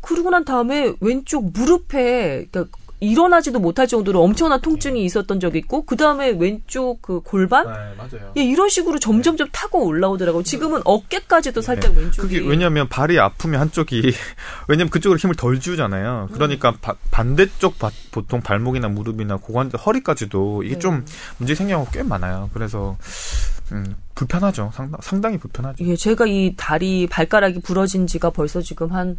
[0.00, 5.96] 그러고 난 다음에 왼쪽 무릎에 그러니까 일어나지도 못할 정도로 엄청난 통증이 있었던 적이 있고 그
[5.96, 8.32] 다음에 왼쪽 그 골반 네, 맞아요.
[8.36, 10.42] 예, 이런 식으로 점점점 타고 올라오더라고요.
[10.42, 12.40] 지금은 어깨까지도 살짝 왼쪽이 네.
[12.40, 14.12] 그게 왜냐면 발이 아프면 한쪽이
[14.68, 16.30] 왜냐면 그쪽으로 힘을 덜 주잖아요.
[16.32, 20.78] 그러니까 바- 반대쪽 바- 보통 발목이나 무릎이나 고관절 허리까지도 이게 네.
[20.78, 21.04] 좀
[21.38, 22.48] 문제 생기는 경우가 꽤 많아요.
[22.54, 22.96] 그래서
[23.72, 24.70] 음, 불편하죠.
[24.72, 25.84] 상당, 상당히 불편하죠.
[25.84, 29.18] 예, 제가 이 다리 발가락이 부러진 지가 벌써 지금 한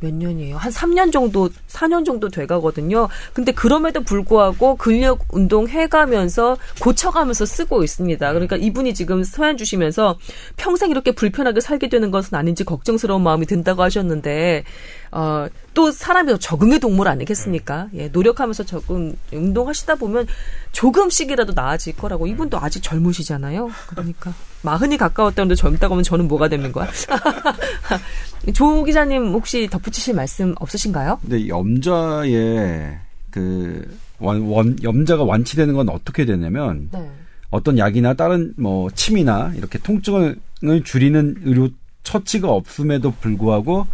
[0.00, 0.56] 몇 년이에요?
[0.56, 3.08] 한 3년 정도, 4년 정도 돼 가거든요.
[3.32, 8.32] 근데 그럼에도 불구하고 근력 운동 해 가면서 고쳐가면서 쓰고 있습니다.
[8.32, 10.18] 그러니까 이분이 지금 사연 주시면서
[10.56, 14.64] 평생 이렇게 불편하게 살게 되는 것은 아닌지 걱정스러운 마음이 든다고 하셨는데,
[15.10, 17.88] 어, 또 사람이 적응의 동물 아니겠습니까?
[17.94, 20.26] 예, 노력하면서 적응, 운동하시다 보면
[20.72, 22.26] 조금씩이라도 나아질 거라고.
[22.26, 23.70] 이분도 아직 젊으시잖아요.
[23.88, 24.34] 그러니까.
[24.62, 26.88] 마흔이 가까웠다는데 젊다고 하면 저는 뭐가 되는 거야?
[28.54, 31.18] 조 기자님 혹시 덧붙이실 말씀 없으신가요?
[31.22, 32.98] 근데 염자의
[33.30, 37.10] 그 원, 원 염자가 완치되는 건 어떻게 되냐면 네.
[37.50, 40.38] 어떤 약이나 다른 뭐 침이나 이렇게 통증을
[40.84, 41.68] 줄이는 의료
[42.02, 43.86] 처치가 없음에도 불구하고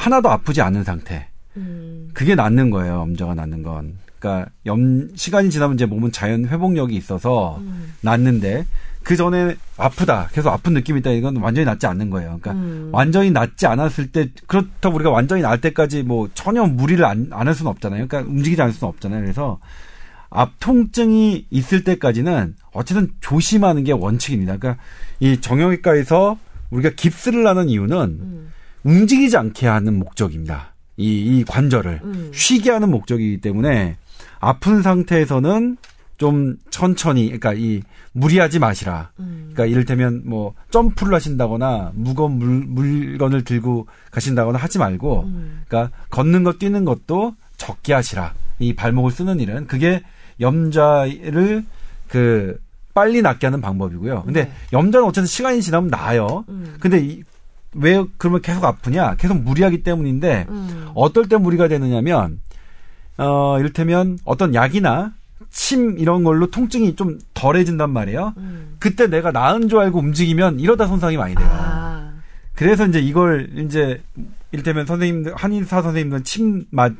[0.00, 1.28] 하나도 아프지 않은 상태.
[1.58, 3.00] 음, 그게 낫는 거예요.
[3.00, 3.98] 염자가 낫는 건.
[4.18, 7.92] 그러니까 염 시간이 지나면 이제 몸은 자연 회복력이 있어서 음.
[8.00, 8.64] 낫는데
[9.02, 10.28] 그 전에 아프다.
[10.32, 11.10] 계속 아픈 느낌이 있다.
[11.10, 12.38] 이건 완전히 낫지 않는 거예요.
[12.40, 12.88] 그러니까 음.
[12.92, 17.70] 완전히 낫지 않았을 때 그렇다고 우리가 완전히 날 때까지 뭐 전혀 무리를 안, 안할 수는
[17.70, 18.08] 없잖아요.
[18.08, 19.20] 그러니까 움직이지 않을 수는 없잖아요.
[19.20, 19.58] 그래서
[20.30, 24.56] 앞 통증이 있을 때까지는 어쨌든 조심하는 게 원칙입니다.
[24.56, 24.82] 그러니까
[25.18, 26.38] 이 정형외과에서
[26.70, 28.52] 우리가 깁스를 하는 이유는 음.
[28.84, 30.74] 움직이지 않게 하는 목적입니다.
[30.96, 32.30] 이, 이 관절을 음.
[32.34, 33.96] 쉬게 하는 목적이기 때문에
[34.38, 35.76] 아픈 상태에서는
[36.18, 37.80] 좀 천천히, 그러니까 이
[38.12, 39.10] 무리하지 마시라.
[39.20, 39.52] 음.
[39.52, 45.62] 그러니까 이를테면 뭐 점프를 하신다거나 무거운 물, 물건을 들고 가신다거나 하지 말고, 음.
[45.66, 48.34] 그러니까 걷는 것 뛰는 것도 적게 하시라.
[48.58, 50.02] 이 발목을 쓰는 일은 그게
[50.40, 51.64] 염좌를
[52.08, 52.60] 그
[52.92, 54.24] 빨리 낫게 하는 방법이고요.
[54.24, 54.52] 근데 네.
[54.72, 56.44] 염좌는 어쨌든 시간이 지나면 나아요.
[56.50, 56.76] 음.
[56.80, 57.22] 근데 이,
[57.74, 59.16] 왜 그러면 계속 아프냐?
[59.16, 60.88] 계속 무리하기 때문인데 음.
[60.94, 62.40] 어떨 때 무리가 되느냐면
[63.16, 65.12] 어 이를테면 어떤 약이나
[65.50, 68.34] 침 이런 걸로 통증이 좀 덜해진단 말이에요.
[68.38, 68.76] 음.
[68.78, 71.48] 그때 내가 나은 줄 알고 움직이면 이러다 손상이 많이 돼요.
[71.50, 72.12] 아.
[72.54, 74.02] 그래서 이제 이걸 이제
[74.52, 76.92] 이를테면 선생님들 한의사 선생님들은 침 맞,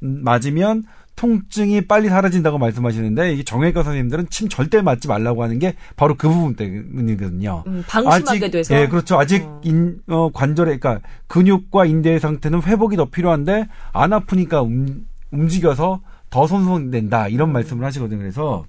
[0.00, 0.84] 맞으면
[1.16, 6.28] 통증이 빨리 사라진다고 말씀하시는데 이게 정형외과 선생님들은 침 절대 맞지 말라고 하는 게 바로 그
[6.28, 7.64] 부분 때문이거든요.
[7.66, 8.74] 음, 방심하게 아직, 돼서.
[8.74, 9.18] 예, 그렇죠.
[9.18, 9.60] 아직 어.
[9.64, 16.00] 인, 어, 관절에, 그러니까 근육과 인대의 상태는 회복이 더 필요한데 안 아프니까 움, 움직여서
[16.30, 17.52] 더 손상된다 이런 음.
[17.52, 18.18] 말씀을 하시거든요.
[18.18, 18.64] 그래서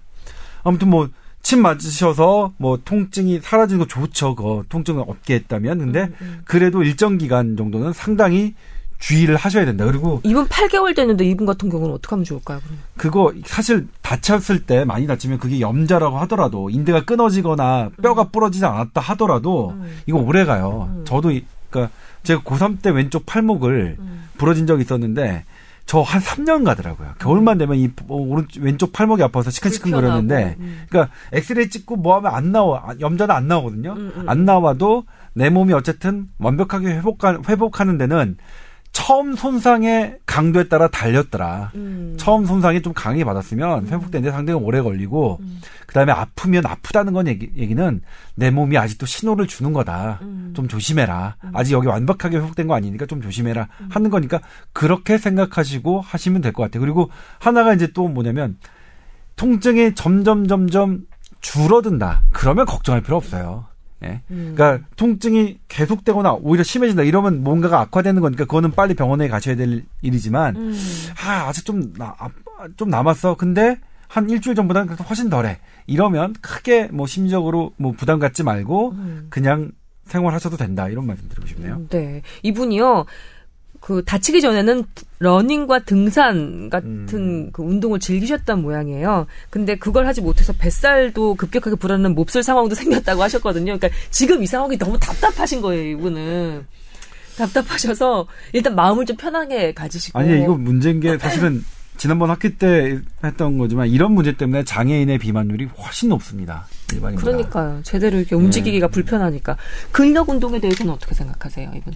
[0.64, 1.08] 아무튼 뭐
[1.46, 4.34] 침 맞으셔서 뭐 통증이 사라지는 거 좋죠.
[4.34, 6.42] 그 통증을 없게 했다면 근데 음, 음.
[6.44, 8.56] 그래도 일정 기간 정도는 상당히
[9.06, 9.86] 주의를 하셔야 된다.
[9.86, 12.60] 그리고 이분 8개월 됐는데 이분 같은 경우는 어떻게 하면 좋을까요?
[12.64, 12.80] 그럼?
[12.98, 19.70] 그거 사실 다쳤을 때 많이 다치면 그게 염자라고 하더라도 인대가 끊어지거나 뼈가 부러지지 않았다 하더라도
[19.72, 19.98] 음.
[20.08, 20.90] 이거 오래 가요.
[20.92, 21.04] 음.
[21.06, 24.28] 저도 이- 그러니까 제가 고3 때 왼쪽 팔목을 음.
[24.38, 25.44] 부러진 적이 있었는데
[25.86, 27.14] 저 한 3년 가더라고요.
[27.20, 30.84] 겨울만 되면 이 어, 오른 왼쪽 팔목이 아파서 시큰시큰거렸는데 음.
[30.90, 32.80] 그러니까 엑스레이 찍고 뭐 하면 안 나와.
[32.88, 33.92] 아, 염자는 안 나오거든요.
[33.94, 38.38] 음, 음, 안 나와도 내 몸이 어쨌든 완벽하게 회복하, 회복하는 데는
[38.96, 41.72] 처음 손상의 강도에 따라 달렸더라.
[41.76, 42.16] 음.
[42.18, 45.60] 처음 손상이 좀 강하게 받았으면 회복되는데 상당히 오래 걸리고 음.
[45.86, 48.02] 그 다음에 아프면 아프다는 건 얘기, 얘기는
[48.36, 50.20] 내 몸이 아직도 신호를 주는 거다.
[50.22, 50.54] 음.
[50.56, 51.36] 좀 조심해라.
[51.54, 54.40] 아직 여기 완벽하게 회복된 거 아니니까 좀 조심해라 하는 거니까
[54.72, 56.80] 그렇게 생각하시고 하시면 될 것 같아요.
[56.80, 58.58] 그리고 하나가 이제 또 뭐냐면
[59.36, 61.02] 통증이 점점 점점
[61.42, 62.24] 줄어든다.
[62.32, 63.66] 그러면 걱정할 필요 없어요.
[64.04, 64.22] 예.
[64.32, 64.54] 음.
[64.56, 67.04] 그러니까 통증이 계속되거나 오히려 심해진다.
[67.04, 70.76] 이러면 뭔가가 악화되는 거니까 그거는 빨리 병원에 가셔야 될 일이지만 음.
[71.26, 72.30] 아, 아직 좀, 나, 아,
[72.78, 73.36] 좀 남았어.
[73.36, 73.78] 근데
[74.08, 75.60] 한 일주일 전보다는 그래도 훨씬 덜해.
[75.88, 79.28] 이러면 크게 뭐 심리적으로 뭐 부담 갖지 말고 음.
[79.30, 79.72] 그냥
[80.06, 80.88] 생활하셔도 된다.
[80.88, 81.82] 이런 말씀 드리고 싶네요.
[81.90, 82.22] 네.
[82.44, 83.06] 이분이요.
[83.86, 84.84] 그 다치기 전에는
[85.20, 87.50] 러닝과 등산 같은 음.
[87.54, 89.28] 그 운동을 즐기셨던 모양이에요.
[89.52, 93.78] 근데 그걸 하지 못해서 뱃살도 급격하게 불어나는 몹쓸 상황도 생겼다고 하셨거든요.
[93.78, 96.66] 그러니까 지금 이 상황이 너무 답답하신 거예요, 이분은.
[97.38, 100.18] 답답하셔서 일단 마음을 좀 편하게 가지시고.
[100.18, 101.64] 아니, 이거 문제인 게 사실은
[101.96, 106.66] 지난번 학기 때 했던 거지만 이런 문제 때문에 장애인의 비만율이 훨씬 높습니다.
[106.92, 107.24] 일반인보다.
[107.24, 107.82] 그러니까요.
[107.84, 108.42] 제대로 이렇게 네.
[108.42, 109.58] 움직이기가 불편하니까.
[109.92, 111.94] 근력 운동에 대해서는 어떻게 생각하세요, 이분?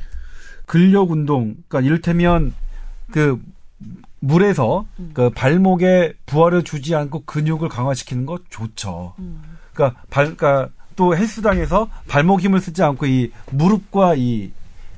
[0.69, 2.53] 근력 운동, 그러니까 이를테면
[3.11, 3.41] 그
[4.19, 5.11] 물에서 음.
[5.15, 9.15] 그 발목에 부하를 주지 않고 근육을 강화시키는 거 좋죠.
[9.17, 9.41] 음.
[9.73, 14.51] 그러니까 발, 그러니까 또 헬스장에서 발목 힘을 쓰지 않고 이 무릎과 이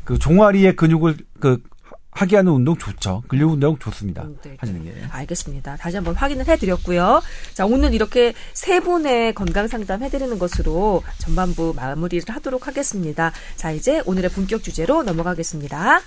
[0.04, 1.62] 그 종아리의 근육을 그
[2.12, 3.24] 하게 하는 운동 좋죠.
[3.28, 4.24] 근력 운동 좋습니다.
[4.24, 4.56] 음, 네.
[4.60, 4.94] 하시는 게.
[5.10, 5.78] 알겠습니다.
[5.78, 7.22] 다시 한번 확인을 해드렸고요.
[7.54, 13.32] 자, 오늘 이렇게 세 분의 건강 상담 해드리는 것으로 전반부 마무리를 하도록 하겠습니다.
[13.56, 16.02] 자, 이제 오늘의 본격 주제로 넘어가겠습니다.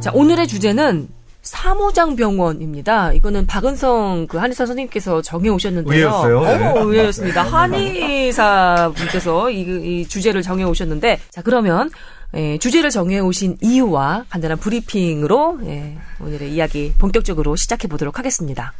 [0.00, 1.08] 자, 오늘의 주제는
[1.46, 3.12] 사무장 병원입니다.
[3.12, 6.08] 이거는 박은성 그 한의사 선생님께서 정해 오셨는데요.
[6.08, 6.40] 의외였어요.
[6.42, 6.66] 네.
[6.66, 7.42] 어, 의외였습니다.
[7.46, 9.60] 한의사 분께서 이,
[10.00, 11.88] 이 주제를 정해 오셨는데, 자 그러면
[12.34, 18.72] 예, 주제를 정해 오신 이유와 간단한 브리핑으로 예, 오늘의 이야기 본격적으로 시작해 보도록 하겠습니다.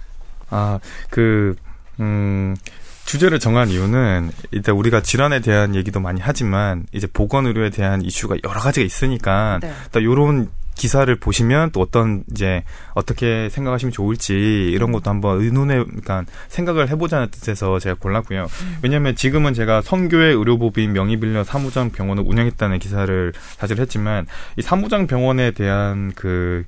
[0.50, 1.54] 아, 그,
[2.00, 2.56] 음,
[3.04, 8.36] 주제를 정한 이유는 일단 우리가 질환에 대한 얘기도 많이 하지만 이제 보건 의료에 대한 이슈가
[8.42, 9.72] 여러 가지가 있으니까 네.
[9.92, 12.62] 또 요런 기사를 보시면 또 어떤 이제
[12.94, 14.34] 어떻게 생각하시면 좋을지
[14.72, 18.46] 이런 것도 한번 의논해 그러니까 생각을 해보자는 뜻에서 제가 골랐고요.
[18.82, 25.50] 왜냐하면 지금은 제가 성교회 의료법인 명의빌려 사무장 병원을 운영했다는 기사를 사실 했지만 이 사무장 병원에
[25.50, 26.64] 대한 그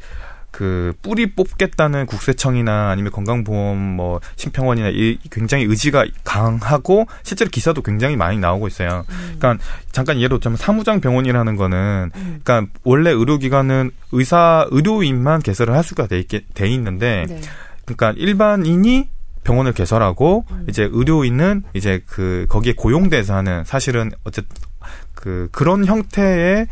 [0.58, 8.16] 그 뿌리 뽑겠다는 국세청이나 아니면 건강보험 뭐 심평원이나 이 굉장히 의지가 강하고 실제로 기사도 굉장히
[8.16, 9.04] 많이 나오고 있어요.
[9.38, 12.40] 그러니까 잠깐 예로 들자면 사무장 병원이라는 거는 음.
[12.42, 17.40] 그러니까 원래 의료기관은 의사 의료인만 개설을 할 수가 돼, 있게, 돼 있는데 네.
[17.84, 19.08] 그러니까 일반인이
[19.44, 24.56] 병원을 개설하고 이제 의료인은 이제 그 거기에 고용돼서 하는 사실은 어쨌든
[25.14, 26.66] 그 그런 형태의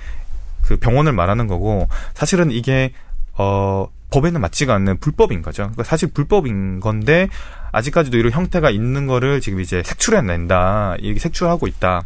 [0.63, 2.91] 그 병원을 말하는 거고 사실은 이게
[3.39, 5.65] 어 법에는 맞지가 않는 불법인 거죠.
[5.65, 7.29] 그러니까 사실 불법인 건데
[7.73, 10.97] 아직까지도 이런 형태가 있는 거를 지금 이제 색출해낸다.
[11.01, 12.03] 이게 색출하고 있다.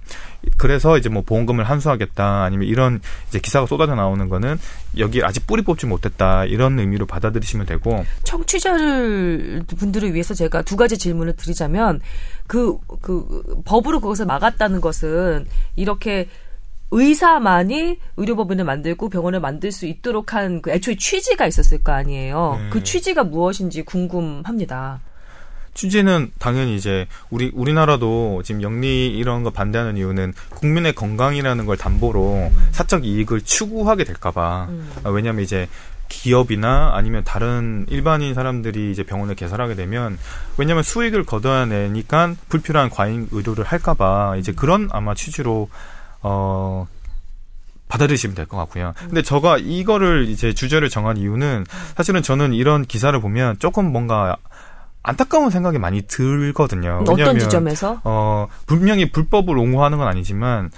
[0.57, 2.43] 그래서 이제 뭐 보험금을 환수하겠다.
[2.43, 4.59] 아니면 이런 이제 기사가 쏟아져 나오는 거는
[4.99, 6.45] 여기 아직 뿌리 뽑지 못했다.
[6.47, 8.05] 이런 의미로 받아들이시면 되고.
[8.25, 12.01] 청취자를 분들을 위해서 제가 두 가지 질문을 드리자면
[12.47, 16.29] 그, 그, 법으로 그것을 막았다는 것은 이렇게
[16.91, 22.59] 의사만이 의료법인을 만들고 병원을 만들 수 있도록 한 그 애초에 취지가 있었을 거 아니에요.
[22.61, 22.71] 네.
[22.71, 25.01] 그 취지가 무엇인지 궁금합니다.
[25.73, 32.51] 취지는 당연히 이제 우리 우리나라도 지금 영리 이런 거 반대하는 이유는 국민의 건강이라는 걸 담보로
[32.73, 34.67] 사적 이익을 추구하게 될까봐.
[34.69, 34.91] 음.
[35.05, 35.69] 아, 왜냐하면 이제
[36.09, 40.19] 기업이나 아니면 다른 일반인 사람들이 이제 병원을 개설하게 되면
[40.59, 45.69] 왜냐하면 수익을 거둬야 내니까 불필요한 과잉 의료를 할까봐 이제 그런 아마 취지로
[46.23, 46.87] 어.
[47.89, 48.93] 받아들이시면 될 것 같고요.
[48.99, 54.37] 근데 제가 이거를 이제 주제를 정한 이유는 사실은 저는 이런 기사를 보면 조금 뭔가
[55.03, 57.01] 안타까운 생각이 많이 들거든요.
[57.03, 58.01] 어떤 지점에서?
[58.05, 60.71] 어, 분명히 불법을 옹호하는 건 아니지만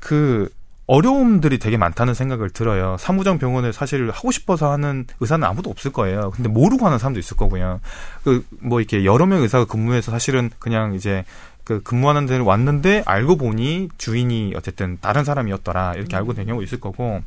[0.00, 0.48] 그
[0.88, 2.96] 어려움들이 되게 많다는 생각을 들어요.
[2.98, 6.32] 사무장 병원에 사실 하고 싶어서 하는 의사는 아무도 없을 거예요.
[6.34, 7.80] 근데 모르고 하는 사람도 있을 거고요.
[8.24, 11.24] 그 뭐 이렇게 여러 명 의사가 근무해서 사실은 그냥 이제
[11.68, 16.80] 그 근무하는 데를 왔는데 알고 보니 주인이 어쨌든 다른 사람이었더라 이렇게 알고 된 경우 있을
[16.80, 17.20] 거고.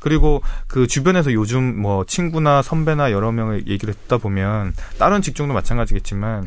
[0.00, 6.46] 그리고 그 주변에서 요즘 뭐 친구나 선배나 여러 명을 얘기를 듣다 보면 다른 직종도 마찬가지겠지만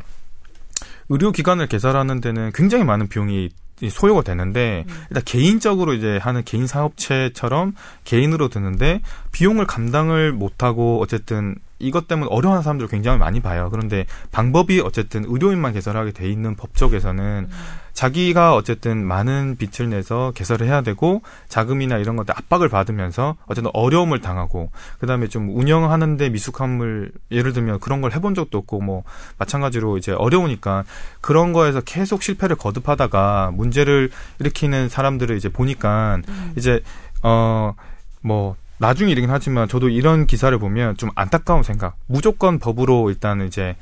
[1.09, 3.49] 의료기관을 개설하는 데는 굉장히 많은 비용이
[3.89, 12.07] 소요가 되는데 일단 개인적으로 이제 하는 개인 사업체처럼 개인으로 드는데 비용을 감당을 못하고 어쨌든 이것
[12.07, 13.69] 때문에 어려워하는 사람들을 굉장히 많이 봐요.
[13.71, 17.49] 그런데 방법이 어쨌든 의료인만 개설하게 돼 있는 법적에서는
[17.93, 24.21] 자기가 어쨌든 많은 빚을 내서 개설을 해야 되고 자금이나 이런 것들 압박을 받으면서 어쨌든 어려움을
[24.21, 29.03] 당하고 그다음에 좀 운영하는데 미숙함을 예를 들면 그런 걸 해본 적도 없고 뭐
[29.39, 30.83] 마찬가지로 이제 어려우니까
[31.21, 36.21] 그런 거에서 계속 실패를 거듭하다가 문제를 일으키는 사람들을 이제 보니까
[36.55, 36.83] 이제
[37.23, 41.95] 어뭐 나중 일이긴 하지만 저도 이런 기사를 보면 좀 안타까운 생각.
[42.07, 43.75] 무조건 법으로 일단 이제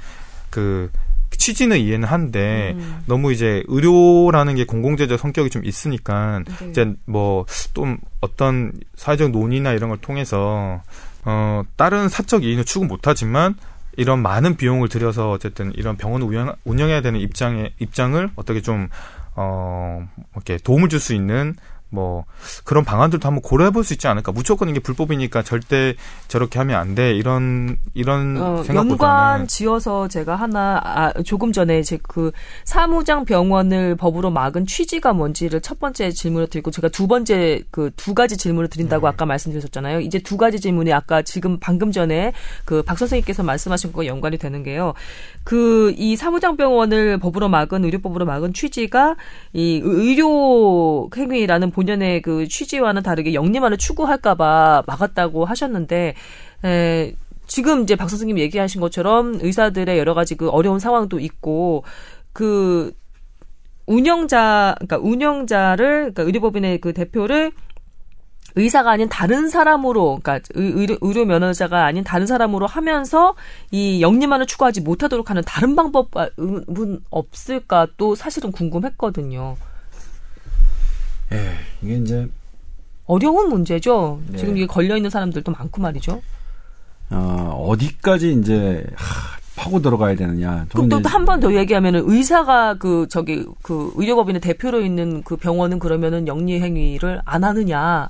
[0.50, 0.90] 그
[1.38, 3.04] 취지는 이해는 한데 음.
[3.08, 6.70] 너무 이제 의료라는 게 공공재적 성격이 좀 있으니까 네.
[6.70, 10.82] 이제 뭐 좀 어떤 사회적 논의나 이런 걸 통해서
[11.26, 13.56] 어 다른 사적 이익을 추구 못하지만
[13.98, 18.88] 이런 많은 비용을 들여서 어쨌든 이런 병원을 운영, 운영해야 되는 입장에 입장을 어떻게 좀
[19.36, 21.56] 어 이렇게 도움을 줄 수 있는
[21.96, 22.26] 뭐
[22.66, 24.32] 그런 방안들도 한번 고려해 볼 수 있지 않을까.
[24.32, 25.96] 무조건 이게 불법이니까 절대
[26.28, 27.14] 저렇게 하면 안 돼.
[27.16, 32.32] 이런 이런 어, 생각보다는 연관 지어서 제가 하나 아, 조금 전에 제 그
[32.66, 38.14] 사무장 병원을 법으로 막은 취지가 뭔지를 첫 번째 질문을 드리고 제가 두 번째 그 두
[38.14, 39.10] 가지 질문을 드린다고 네.
[39.14, 40.02] 아까 말씀드렸었잖아요.
[40.02, 42.34] 이제 두 가지 질문이 아까 지금 방금 전에
[42.66, 44.94] 그 박 선생님께서 말씀하신 것과 연관이 되는 게요.
[45.44, 49.16] 그 이 사무장 병원을 법으로 막은 의료법으로 막은 취지가
[49.54, 56.15] 이 의료 행위라는 본 연의 그 취지와는 다르게 영리만을 추구할까봐 막았다고 하셨는데
[56.65, 57.15] 에,
[57.48, 61.84] 지금 이제 박 선생님 얘기하신 것처럼 의사들의 여러 가지 그 어려운 상황도 있고
[62.34, 62.91] 그
[63.88, 67.52] 운영자 그러니까 운영자를 그러니까 의료법인의 그 대표를
[68.58, 73.36] 의사가 아닌 다른 사람으로, 그러니까 의- 의료, 의료 면허자가 아닌 다른 사람으로 하면서
[73.71, 79.58] 이 영리만을 추구하지 못하도록 하는 다른 방법은 없을까 또 사실은 궁금했거든요.
[81.32, 82.28] 예, 이게 이제
[83.06, 84.20] 어려운 문제죠.
[84.30, 84.38] 네.
[84.38, 86.22] 지금 이게 걸려 있는 사람들도 많고 말이죠.
[87.12, 90.66] 어, 어디까지 이제 하, 파고 들어가야 되느냐.
[90.72, 95.80] 그럼 또 한 번 더 얘기하면은 의사가 그 저기 그 의료법인의 대표로 있는 그 병원은
[95.80, 98.10] 그러면은 영리 행위를 안 하느냐,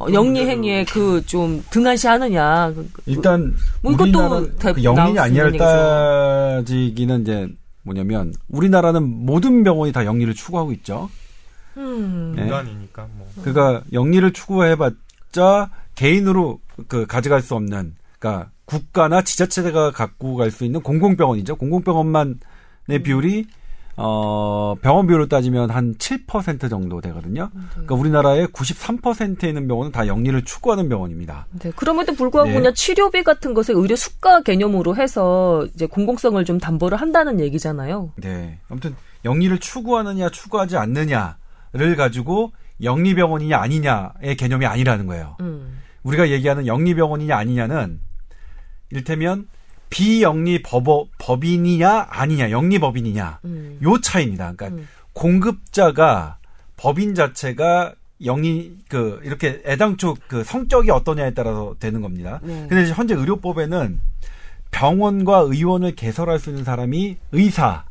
[0.00, 2.72] 어, 영리 행위에 그 좀 등한시하느냐.
[2.74, 7.48] 그- 그- 일단 뭐 이것도 우리나라 대- 그 나올 영리냐 수 있는 아니냐를 따지기는 이제
[7.82, 11.08] 뭐냐면 우리나라는 모든 병원이 다 영리를 추구하고 있죠.
[11.76, 12.34] 음.
[12.36, 12.42] 네.
[12.42, 20.50] 인간이니까 뭐 그러니까 영리를 추구해봤자 개인으로 그 가져갈 수 없는 그러니까 국가나 지자체가 갖고 갈
[20.50, 21.56] 수 있는 공공병원이죠.
[21.56, 23.46] 공공병원만의 비율이
[23.96, 27.50] 어 병원 비율로 따지면 한 7% 정도 되거든요.
[27.70, 31.46] 그러니까 우리나라의 93%에 있는 병원은 다 영리를 추구하는 병원입니다.
[31.60, 32.56] 네, 그럼에도 불구하고 네.
[32.56, 38.12] 그냥 치료비 같은 것을 의료 수가 개념으로 해서 이제 공공성을 좀 담보를 한다는 얘기잖아요.
[38.16, 38.58] 네.
[38.68, 41.36] 아무튼 영리를 추구하느냐 추구하지 않느냐
[41.74, 42.52] 를 가지고
[42.82, 45.36] 영리병원이냐 아니냐의 개념이 아니라는 거예요.
[45.40, 45.80] 음.
[46.04, 47.98] 우리가 얘기하는 영리병원이냐 아니냐는
[48.90, 49.48] 일테면
[49.90, 50.84] 비영리 법,
[51.18, 53.78] 법인이냐 아니냐 영리 법인이냐 음.
[53.82, 54.52] 요 차이입니다.
[54.52, 54.88] 그러니까 음.
[55.14, 56.38] 공급자가
[56.76, 57.94] 법인 자체가
[58.24, 62.38] 영리 그 이렇게 애당초 그 성격이 어떠냐에 따라서 되는 겁니다.
[62.44, 62.66] 네.
[62.68, 64.00] 근데 현재 의료법에는
[64.70, 67.84] 병원과 의원을 개설할 수 있는 사람이 의사이거나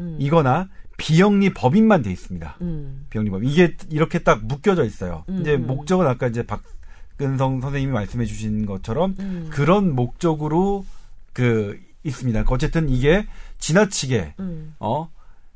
[0.00, 0.77] 음.
[0.98, 2.56] 비영리 법인만 돼 있습니다.
[2.60, 3.06] 음.
[3.08, 5.24] 비영리 법인 이게 이렇게 딱 묶여져 있어요.
[5.30, 5.66] 음, 이제 음.
[5.66, 9.48] 목적은 아까 이제 박근성 선생님이 말씀해 주신 것처럼 음.
[9.50, 10.84] 그런 목적으로
[11.32, 12.44] 그 있습니다.
[12.48, 13.26] 어쨌든 이게
[13.58, 14.74] 지나치게 음.
[14.80, 15.08] 어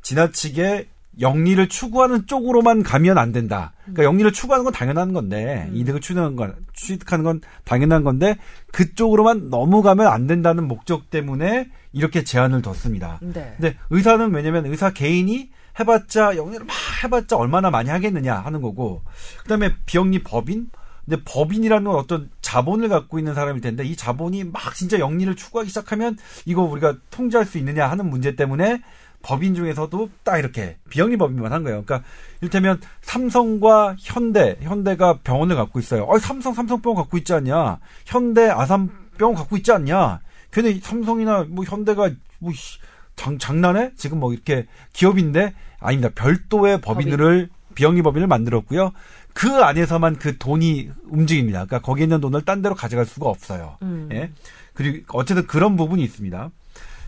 [0.02, 0.88] 지나치게
[1.20, 3.72] 영리를 추구하는 쪽으로만 가면 안 된다.
[3.82, 5.76] 그러니까 영리를 추구하는 건 당연한 건데 음.
[5.76, 8.36] 이득을 취득하는 건 취득하는 건 당연한 건데
[8.72, 13.18] 그쪽으로만 넘어가면 안 된다는 목적 때문에 이렇게 제한을 뒀습니다.
[13.20, 13.54] 네.
[13.58, 19.02] 근데 의사는 왜냐면 의사 개인이 해봤자 영리를 막 해봤자 얼마나 많이 하겠느냐 하는 거고
[19.42, 20.70] 그다음에 비영리 법인
[21.04, 25.68] 근데 법인이라는 건 어떤 자본을 갖고 있는 사람일 텐데 이 자본이 막 진짜 영리를 추구하기
[25.68, 28.82] 시작하면 이거 우리가 통제할 수 있느냐 하는 문제 때문에
[29.22, 31.82] 법인 중에서도 딱 이렇게 비영리 법인만 한 거예요.
[31.84, 32.06] 그러니까
[32.40, 36.04] 이를테면 삼성과 현대, 현대가 병원을 갖고 있어요.
[36.04, 37.78] 어, 삼성 삼성병원 갖고 있지 않냐?
[38.04, 40.20] 현대 아산병원 갖고 있지 않냐?
[40.50, 42.78] 괜히 삼성이나 뭐 현대가 뭐 씨,
[43.16, 43.92] 장, 장난해?
[43.96, 46.10] 지금 뭐 이렇게 기업인데 아닙니다.
[46.14, 48.92] 별도의 법인을 비영리 법인을 만들었고요.
[49.32, 51.64] 그 안에서만 그 돈이 움직입니다.
[51.64, 53.76] 그러니까 거기에 있는 돈을 딴 데로 가져갈 수가 없어요.
[53.82, 54.08] 음.
[54.12, 54.30] 예.
[54.74, 56.50] 그리고 어쨌든 그런 부분이 있습니다.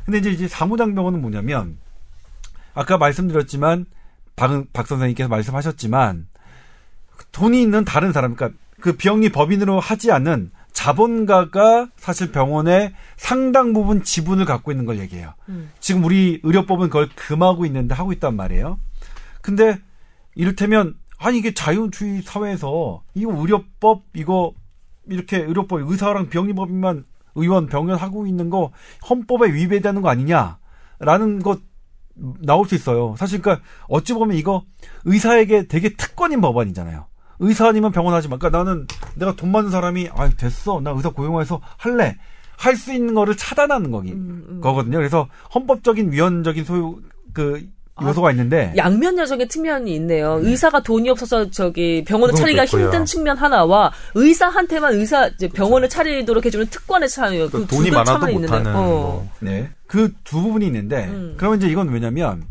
[0.05, 1.77] 근데 이제 이제 사무장 병원은 뭐냐면
[2.75, 3.87] 아까 말씀드렸지만
[4.37, 6.27] 박, 박 선생님께서 말씀하셨지만
[7.33, 14.03] 돈이 있는 다른 사람, 그러니까 그 비영리 법인으로 하지 않는 자본가가 사실 병원의 상당 부분
[14.03, 15.35] 지분을 갖고 있는 걸 얘기해요.
[15.49, 15.71] 음.
[15.79, 18.79] 지금 우리 의료법은 그걸 금하고 있는데 하고 있단 말이에요.
[19.41, 19.79] 근데
[20.35, 24.53] 이를테면 아니 이게 자유주의 사회에서 이거 의료법 이거
[25.07, 27.05] 이렇게 의료법 의사랑 병리법인만
[27.37, 28.73] 의원 병원 하고 있는 거
[29.09, 31.61] 헌법에 위배되는 거 아니냐라는 것
[32.41, 33.15] 나올 수 있어요.
[33.19, 34.63] 사실 그러니까 어찌 보면 이거
[35.05, 37.07] 의사에게 되게 특권인 법안이잖아요.
[37.41, 38.37] 의사 아니면 병원 하지 마.
[38.39, 38.87] 그러니까 나는
[39.17, 40.81] 내가 돈 많은 사람이 아 됐어.
[40.81, 42.17] 나 의사 고용해서 할래.
[42.57, 44.61] 할 수 있는 거를 차단하는 거기 음, 음.
[44.61, 44.97] 거거든요.
[44.99, 46.99] 그래서 헌법적인 위헌적인 소유
[47.33, 47.67] 그
[48.01, 50.39] 요소가 있는데 양면 여정의 측면이 있네요.
[50.41, 52.85] 의사가 돈이 없어서 저기 병원을 차리기가 그렇고요.
[52.87, 57.51] 힘든 측면 하나와 의사한테만 의사 이제 병원을 차리도록 해주는 특권의 차이요.
[57.51, 58.27] 그그 돈이 두 많아도.
[58.33, 58.83] 못하는 어.
[58.83, 59.29] 뭐.
[59.41, 59.69] 네.
[59.95, 61.35] 그 두 부분이 있는데, 음.
[61.37, 62.43] 그러면 이제 이건 왜냐면,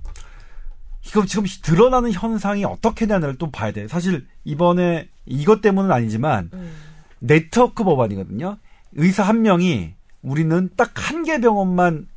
[1.06, 3.88] 이거 지금 드러나는 현상이 어떻게 되냐를 또 봐야 돼.
[3.90, 6.72] 사실 이번에 이것 때문은 아니지만, 음.
[7.20, 8.58] 네트워크 법안이거든요.
[8.94, 12.08] 의사 한 명이 우리는 딱 한 개 병원만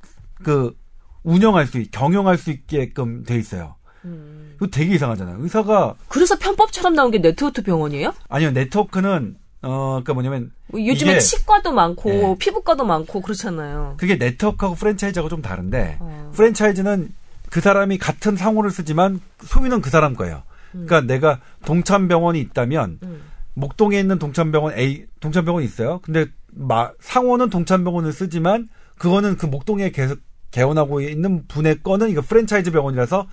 [0.44, 0.76] 그
[1.24, 3.74] 운영할 수, 있, 경영할 수 있게끔 돼 있어요.
[4.04, 4.52] 음.
[4.56, 5.38] 이거 되게 이상하잖아요.
[5.40, 8.14] 의사가, 그래서 편법처럼 나온 게 네트워크 병원이에요?
[8.28, 9.36] 아니요, 네트워크는,
[9.66, 12.36] 어, 그니까 뭐냐면, 뭐 요즘에 치과도 많고 네.
[12.38, 13.94] 피부과도 많고 그렇잖아요.
[13.98, 16.32] 그게 네트워크하고 프랜차이즈하고 좀 다른데, 어.
[16.34, 17.12] 프랜차이즈는
[17.50, 20.42] 그 사람이 같은 상호를 쓰지만 소유는 그 사람 거예요.
[20.70, 23.22] 그러니까 내가 동참병원이 있다면 음.
[23.54, 26.00] 목동에 있는 동참병원 A 동참병원이 있어요.
[26.02, 30.18] 근데 마, 상호는 동참병원을 쓰지만 그거는 그 목동에 계속
[30.50, 33.26] 개원하고 있는 분의 거는 이거 프랜차이즈 병원이라서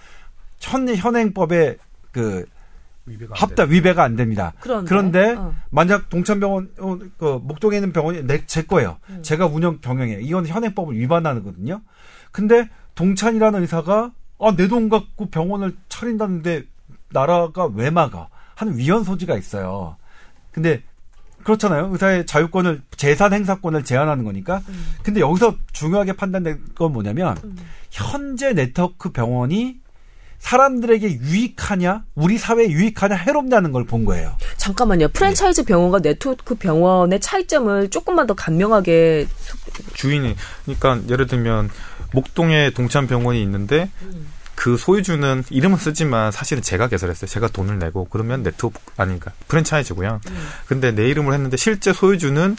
[0.59, 1.77] 현 현행법에
[2.11, 2.45] 그
[3.05, 4.53] 위배가 안 합다 위배가 안 됩니다.
[4.59, 5.53] 그런데, 그런데 어.
[5.69, 8.97] 만약 동참병원 어, 그 목동에 있는 병원이 내 제 거예요.
[9.09, 9.21] 음.
[9.23, 10.19] 제가 운영 경영해.
[10.21, 11.81] 이건 현행법을 위반하거든요.
[12.31, 16.63] 근데 동찬이라는 의사가 아, 내 돈 갖고 병원을 차린다는데
[17.11, 18.27] 나라가 왜 막아?
[18.55, 19.97] 하는 위헌 소지가 있어요.
[20.51, 20.83] 근데
[21.43, 21.89] 그렇잖아요.
[21.91, 24.61] 의사의 자유권을 재산 행사권을 제한하는 거니까.
[25.03, 27.57] 근데 여기서 중요하게 판단된 건 뭐냐면 음.
[27.91, 29.81] 현재 네트워크 병원이
[30.43, 34.35] 사람들에게 유익하냐, 우리 사회에 유익하냐, 해롭냐는 걸 본 거예요.
[34.57, 35.07] 잠깐만요.
[35.09, 39.27] 프랜차이즈 병원과 네트워크 병원의 차이점을 조금만 더 간명하게
[39.93, 40.35] 주인이
[40.65, 41.69] 그러니까 예를 들면
[42.11, 43.89] 목동에 동참 병원이 있는데
[44.55, 47.27] 그 소유주는 이름은 쓰지만 사실은 제가 개설했어요.
[47.27, 50.19] 제가 돈을 내고 그러면 네트워크 아니까 프랜차이즈고요.
[50.65, 52.55] 근데 내 이름을 했는데 실제 소유주는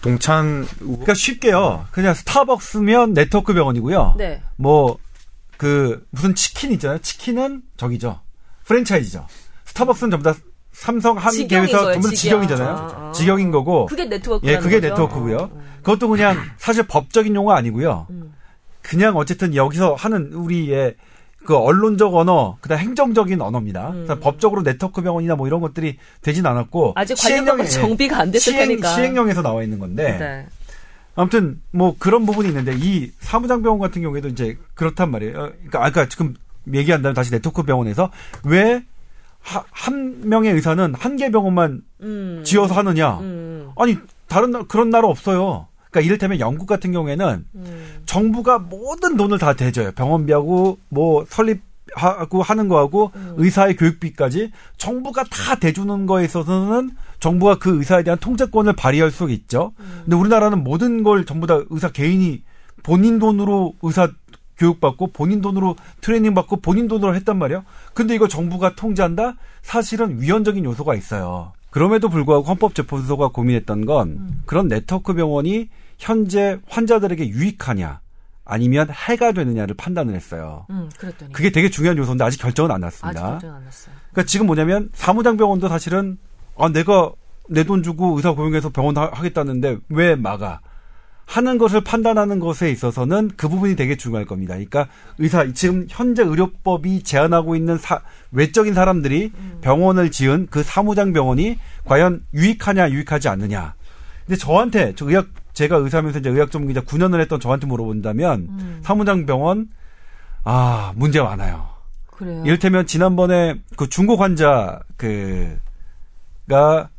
[0.00, 1.86] 동찬 그러니까 쉽게요.
[1.90, 4.14] 그냥 스타벅스면 네트워크 병원이고요.
[4.16, 4.40] 네.
[4.56, 4.96] 뭐
[5.58, 6.98] 그 무슨 치킨 있잖아요.
[7.00, 8.20] 치킨은 저기죠.
[8.64, 9.26] 프랜차이즈죠.
[9.66, 10.38] 스타벅스는 전부 다
[10.72, 12.40] 삼성 한 직영인 개에서 거예요, 전부 다 직영.
[12.42, 12.76] 직영이잖아요.
[12.76, 13.12] 아, 아.
[13.12, 13.86] 직영인 거고.
[13.86, 15.50] 그게 네트워크 예, 그게 네트워크고요.
[15.82, 18.06] 그것도 그냥 사실 법적인 용어 아니고요.
[18.10, 18.32] 음.
[18.82, 20.94] 그냥 어쨌든 여기서 하는 우리의
[21.44, 23.90] 그 언론적 언어, 그다음 행정적인 언어입니다.
[23.90, 24.06] 음.
[24.20, 28.94] 법적으로 네트워크 병원이나 뭐 이런 것들이 되진 않았고 아직 시행령에- 정비가 안 됐을 시행, 테니까.
[28.94, 30.46] 시행령에서 나와 있는 건데 네.
[31.18, 35.36] 아무튼 뭐 그런 부분이 있는데 이 사무장 병원 같은 경우에도 이제 그렇단 말이에요.
[35.38, 36.34] 어, 그러니까 아까 지금
[36.72, 38.10] 얘기한다면 다시 네트워크 병원에서
[38.44, 38.82] 왜
[39.40, 42.42] 한 명의 의사는 한 개 병원만 음.
[42.44, 43.18] 지어서 하느냐?
[43.20, 43.70] 음.
[43.76, 43.96] 아니
[44.28, 45.66] 다른 나, 그런 나라 없어요.
[45.90, 48.02] 그러니까 이를테면 영국 같은 경우에는 음.
[48.06, 49.92] 정부가 모든 돈을 다 대줘요.
[49.92, 51.62] 병원비하고 뭐 설립
[51.94, 53.34] 하고 하는 거하고 음.
[53.36, 59.72] 의사의 교육비까지 정부가 다 대주는 거에 있어서는 정부가 그 의사에 대한 통제권을 발휘할 수 있죠.
[59.80, 60.02] 음.
[60.04, 62.42] 근데 우리나라는 모든 걸 전부 다 의사 개인이
[62.82, 64.08] 본인 돈으로 의사
[64.58, 67.64] 교육받고 본인 돈으로 트레이닝 받고 본인 돈으로 했단 말이에요.
[67.94, 69.34] 근데 이거 정부가 통제한다?
[69.62, 71.52] 사실은 위헌적인 요소가 있어요.
[71.70, 74.42] 그럼에도 불구하고 헌법재판소가 고민했던 건 음.
[74.46, 75.68] 그런 네트워크 병원이
[75.98, 78.00] 현재 환자들에게 유익하냐
[78.48, 80.66] 아니면 해가 되느냐를 판단을 했어요.
[80.70, 81.32] 음, 그랬더니.
[81.32, 83.30] 그게 되게 중요한 요소인데 아직 결정은 안 아직 났습니다.
[83.32, 83.94] 결정 안 났어요.
[84.10, 86.16] 그러니까 지금 뭐냐면 사무장 병원도 사실은
[86.56, 87.12] 아 내가
[87.50, 90.60] 내 돈 주고 의사 고용해서 병원 하- 하겠다는데 왜 막아?
[91.26, 94.54] 하는 것을 판단하는 것에 있어서는 그 부분이 되게 중요할 겁니다.
[94.54, 94.88] 그러니까
[95.18, 98.00] 의사 지금 현재 의료법이 제한하고 있는 사,
[98.32, 103.74] 외적인 사람들이 병원을 지은 그 사무장 병원이 과연 유익하냐 유익하지 않느냐.
[104.26, 105.26] 근데 저한테 저 의학
[105.58, 108.78] 제가 의사면서 이제 의학 전문기자 9년을 했던 저한테 물어본다면 음.
[108.84, 109.68] 사무장 병원
[110.44, 111.66] 아 문제 많아요.
[112.06, 112.44] 그래요.
[112.46, 116.90] 이를테면 지난번에 그 중국 환자 그가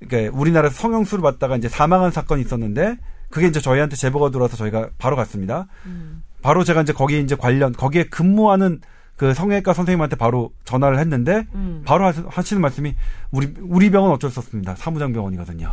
[0.00, 2.96] 그러니까 우리나라 성형수를 받다가 이제 사망한 사건이 있었는데
[3.30, 5.66] 그게 이제 저희한테 제보가 들어와서 저희가 바로 갔습니다.
[5.86, 6.24] 음.
[6.42, 8.80] 바로 제가 이제 거기에 이제 관련 거기에 근무하는
[9.16, 11.82] 그 성형외과 선생님한테 바로 전화를 했는데 음.
[11.86, 12.96] 바로 하- 하시는 말씀이
[13.30, 14.74] 우리 우리 병원 어쩔 수 없습니다.
[14.74, 15.72] 사무장 병원이거든요.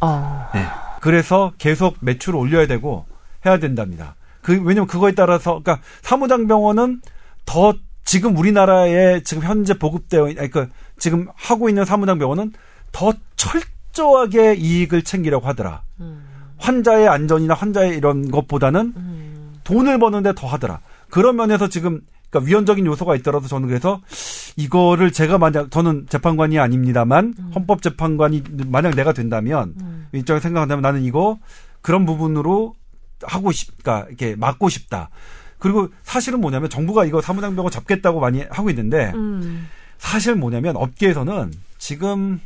[0.00, 0.50] 아.
[0.52, 0.66] 네.
[1.02, 3.04] 그래서 계속 매출을 올려야 되고
[3.44, 4.14] 해야 된답니다.
[4.40, 7.00] 그 왜냐면 그거에 따라서 그러니까 사무장 병원은
[7.44, 7.74] 더
[8.04, 12.52] 지금 우리나라에 지금 현재 보급되어 있- 아니 그 지금 하고 있는 사무장 병원은
[12.92, 15.82] 더 철저하게 이익을 챙기려고 하더라.
[15.98, 16.24] 음.
[16.58, 19.54] 환자의 안전이나 환자의 이런 것보다는 음.
[19.64, 20.78] 돈을 버는데 더 하더라.
[21.10, 22.00] 그런 면에서 지금
[22.32, 24.00] 그러니까 위헌적인 요소가 있더라도 저는 그래서
[24.56, 30.08] 이거를 제가 만약 저는 재판관이 아닙니다만 헌법재판관이 만약 내가 된다면 음.
[30.12, 31.38] 입장에 생각한다면 나는 이거
[31.82, 32.74] 그런 부분으로
[33.22, 35.10] 하고 싶다 이렇게 막고 싶다.
[35.58, 39.68] 그리고 사실은 뭐냐면 정부가 이거 사무장병원 잡겠다고 많이 하고 있는데 음.
[39.98, 42.40] 사실 뭐냐면 업계에서는 지금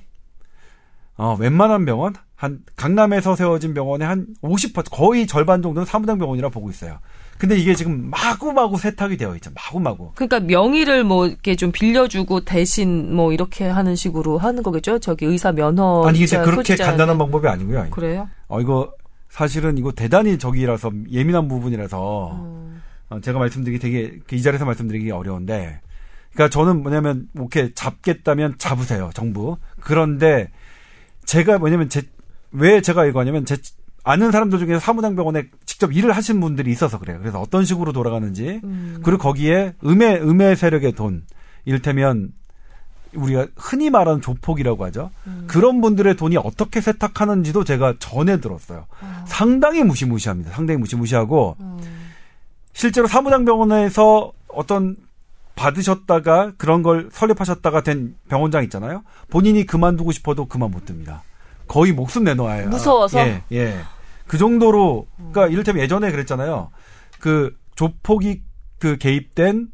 [1.16, 6.68] 어, 웬만한 병원 한 강남에서 세워진 병원의 한 50% 거의 절반 정도는 사무장 병원이라 보고
[6.68, 6.99] 있어요.
[7.39, 9.51] 근데 이게 지금 마구마구 세탁이 되어 있죠.
[9.55, 10.12] 마구마구.
[10.14, 14.99] 그러니까 명의를 뭐 이렇게 좀 빌려주고 대신 뭐 이렇게 하는 식으로 하는 거겠죠?
[14.99, 16.91] 저기 의사 면허 아니 이게 자, 그렇게 소지자는.
[16.93, 17.89] 간단한 방법이 아니고요.
[17.91, 18.28] 그래요?
[18.49, 18.93] 어 이거
[19.28, 22.82] 사실은 이거 대단히 저기라서 예민한 부분이라서 음.
[23.11, 25.80] 어, 제가 말씀드리기 되게 이 자리에서 말씀드리기 어려운데,
[26.32, 29.59] 그러니까 저는 뭐냐면 뭐 이렇게 잡겠다면 잡으세요 정부.
[29.80, 30.51] 그런데
[31.24, 32.03] 제가 뭐냐면 제
[32.53, 33.57] 왜 제가 이거 하냐면 제
[34.09, 37.19] 아는 사람들 중에 사무장병원에 직접 일을 하신 분들이 있어서 그래요.
[37.19, 39.01] 그래서 어떤 식으로 돌아가는지 음.
[39.03, 41.25] 그리고 거기에 음의 음의 세력의 돈,
[41.65, 42.33] 이를테면
[43.15, 45.11] 우리가 흔히 말하는 조폭이라고 하죠.
[45.27, 45.47] 음.
[45.49, 48.87] 그런 분들의 돈이 어떻게 세탁하는지도 제가 전에 들었어요.
[49.01, 49.25] 아.
[49.27, 50.53] 상당히 무시무시합니다.
[50.53, 51.79] 상당히 무시무시하고 음.
[52.75, 54.97] 실제로 사무장병원에서 어떤
[55.57, 59.03] 받으셨다가 그런 걸 설립하셨다가 된 병원장 있잖아요.
[59.31, 61.25] 본인이 그만두고 싶어도 그만 못 둡니다.
[61.67, 62.69] 거의 목숨 내놓아요.
[62.69, 63.19] 무서워서?
[63.19, 63.81] 예, 예.
[64.27, 66.70] 그 정도로, 그러니까 이를테면 예전에 그랬잖아요.
[67.20, 68.43] 그 조폭이
[68.79, 69.68] 그 개입된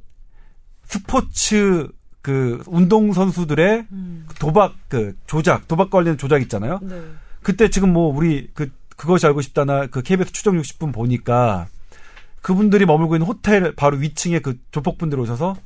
[0.85, 1.89] 스포츠
[2.21, 4.27] 그 운동 선수들의 음.
[4.39, 6.79] 도박 그 조작, 도박 관련 조작 있잖아요.
[6.83, 7.03] 네.
[7.43, 11.67] 그때 지금 뭐 우리 그 그것이 알고 싶다나 그 KBS 추정 60분 보니까
[12.41, 15.57] 그분들이 머물고 있는 호텔 바로 위층에 그 조폭분들 오셔서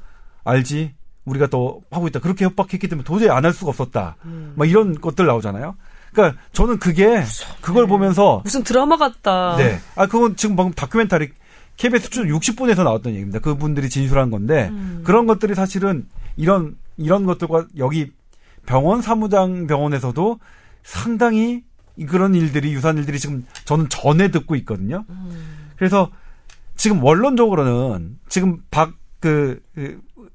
[0.44, 4.54] 알지 우리가 또 하고 있다 그렇게 협박했기 때문에 도저히 안 할 수가 없었다 음.
[4.56, 5.76] 막 이런 것들 나오잖아요.
[6.16, 7.22] 그러니까 저는 그게
[7.60, 9.56] 그걸 보면서 무슨 드라마 같다.
[9.58, 9.78] 네.
[9.94, 11.30] 아, 그건 지금 방금 다큐멘터리
[11.76, 13.38] KBS 출 60분에서 나왔던 얘기입니다.
[13.38, 15.02] 그분들이 진술한 건데 음.
[15.04, 16.06] 그런 것들이 사실은
[16.36, 18.10] 이런 이런 것들과 여기
[18.64, 20.38] 병원 사무장 병원에서도
[20.82, 21.62] 상당히
[21.96, 25.04] 이- 그런 일들이 유사한 일들이 지금 저는 전에 듣고 있거든요.
[25.10, 25.68] 음.
[25.76, 26.10] 그래서
[26.76, 29.60] 지금 원론적으로는 지금 박 그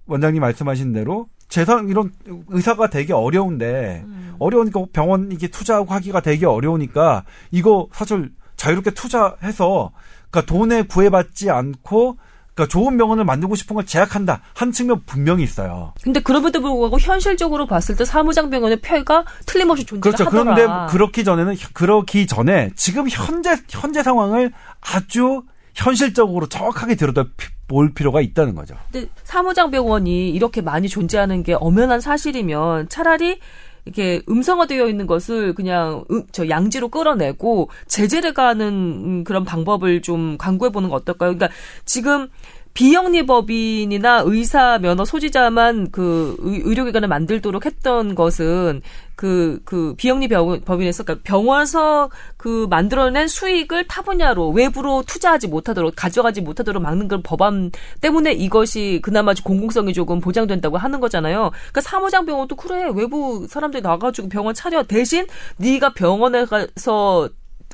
[0.08, 2.12] 원장님 말씀하신 대로 재산 이런
[2.48, 4.36] 의사가 되게 어려운데 음.
[4.40, 9.92] 어려우니까 병원 이게 투자하고 하기가 되게 어려우니까 이거 사실 자유롭게 투자해서
[10.30, 12.18] 그러니까 돈에 구애받지 않고
[12.54, 15.94] 그러니까 좋은 병원을 만들고 싶은 걸 제약한다 한 측면 분명히 있어요.
[16.02, 20.30] 근데 그럼에도 불구하고 현실적으로 봤을 때 사무장 병원의 폐가 틀림없이 존재하더라.
[20.30, 20.54] 그렇죠.
[20.54, 25.44] 그런데 그렇기 전에는 그렇기 전에 지금 현재 현재 상황을 아주
[25.76, 27.26] 현실적으로 정확하게 들여다
[27.72, 28.76] 볼 필요가 있다는 거죠.
[28.92, 33.40] 근데 사무장병원이 이렇게 많이 존재하는 게 엄연한 사실이면 차라리
[33.86, 40.38] 이렇게 음성화되어 있는 것을 그냥 음, 저 양지로 끌어내고 제재를 가는 음, 그런 방법을 좀
[40.38, 41.34] 강구해 보는 거 어떨까요?
[41.34, 41.50] 그러니까
[41.86, 42.28] 지금
[42.74, 48.82] 비영리법인이나 의사 면허 소지자만 그 의- 의료기관을 만들도록 했던 것은
[49.16, 55.94] 그, 그 비영리 병- 법인에서 그러니까 병원에서 그 만들어낸 수익을 타 분야로 외부로 투자하지 못하도록
[55.96, 61.52] 가져가지 못하도록 막는 그 법안 때문에 이것이 그나마 공공성이 조금 보장된다고 하는 거잖아요.
[61.52, 67.30] 그러니까 사무장 병원도 그래 외부 사람들이 나가지고 병원 차려 대신 네가 병원에 가서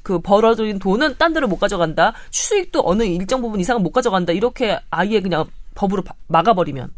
[0.07, 2.13] 그 벌어들인 돈은 딴 데로 못 가져간다.
[2.31, 4.31] 수익도 어느 일정 부분 이상은 못 가져간다.
[4.31, 5.43] 이렇게 아예 그냥
[5.75, 6.89] 법으로 바- 막아버리면.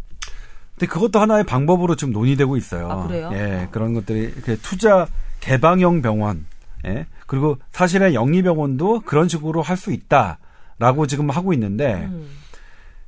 [0.76, 2.88] 근데 그것도 하나의 방법으로 지금 논의되고 있어요.
[2.88, 3.32] 아, 그래요?
[3.34, 4.32] 예, 그런 것들이
[4.62, 5.08] 투자
[5.40, 6.46] 개방형 병원,
[6.86, 12.30] 예, 그리고 사실은 영리병원도 그런 식으로 할 수 있다라고 지금 하고 있는데, 음.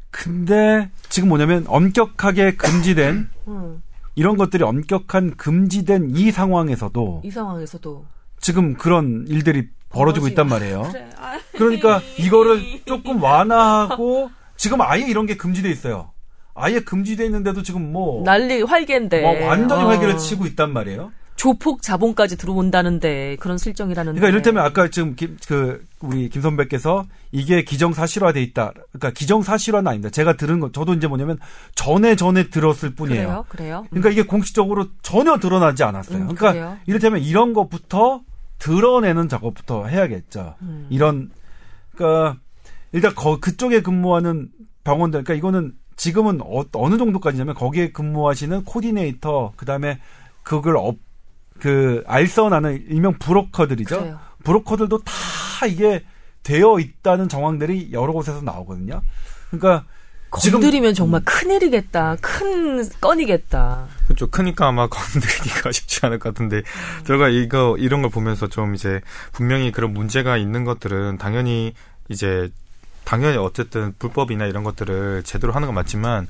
[0.10, 3.84] 근데 지금 뭐냐면 엄격하게 금지된 음.
[4.16, 8.04] 이런 것들이 엄격한 금지된 이 상황에서도 이 상황에서도
[8.40, 10.82] 지금 그런 일들이 벌어지고 벌어지- 있단 말이에요.
[10.92, 11.10] 그래.
[11.18, 16.12] 아, 그러니까 이거를 조금 완화하고 지금 아예 이런 게 금지돼 있어요.
[16.54, 19.22] 아예 금지돼 있는데도 지금 뭐, 난리 활개인데.
[19.22, 19.88] 뭐 완전히 어.
[19.88, 21.12] 활개를 치고 있단 말이에요.
[21.38, 24.20] 조폭 자본까지 들어온다는데 그런 실정이라는데.
[24.20, 28.74] 그러니까 이를테면 아까 지금 김, 그 우리 김 선배께서 이게 기정사실화돼 있다.
[28.92, 30.12] 그러니까 기정사실화는 아닙니다.
[30.12, 31.40] 제가 들은 거 저도 이제 뭐냐면
[31.74, 33.26] 전에 전에 들었을 뿐이에요.
[33.28, 33.86] 그래요, 그래요.
[33.90, 36.18] 그러니까 이게 공식적으로 전혀 드러나지 않았어요.
[36.18, 36.78] 음, 그러니까 그래요?
[36.86, 38.22] 이를테면 이런 것부터
[38.62, 40.56] 드러내는 작업부터 해야겠죠.
[40.62, 40.88] 음.
[40.92, 41.32] 이런
[41.96, 42.40] 그러니까
[42.92, 44.50] 일단 거, 그쪽에 근무하는
[44.84, 50.00] 병원들 그러니까 이거는 지금은 어, 느 정도까지냐면 거기에 근무하시는 코디네이터 그다음에
[50.44, 50.98] 그걸 업,
[51.60, 54.00] 그 알선하는 일명 브로커들이죠.
[54.00, 54.20] 그래요.
[54.44, 56.04] 브로커들도 다 이게
[56.44, 59.02] 되어 있다는 정황들이 여러 곳에서 나오거든요.
[59.50, 59.86] 그러니까
[60.32, 62.18] 건드리면 정말 큰일이겠다.
[62.22, 63.86] 큰 건이겠다.
[64.06, 64.28] 그렇죠.
[64.28, 66.64] 크니까 아마 건드리기가 쉽지 않을 것 같은데
[67.06, 69.02] 제가 이거 이런 걸 보면서 좀 이제
[69.34, 71.74] 분명히 그런 문제가 있는 것들은 당연히
[72.10, 72.50] 이제
[73.04, 76.28] 당연히 어쨌든 불법이나 이런 것들을 제대로 하는 건 맞지만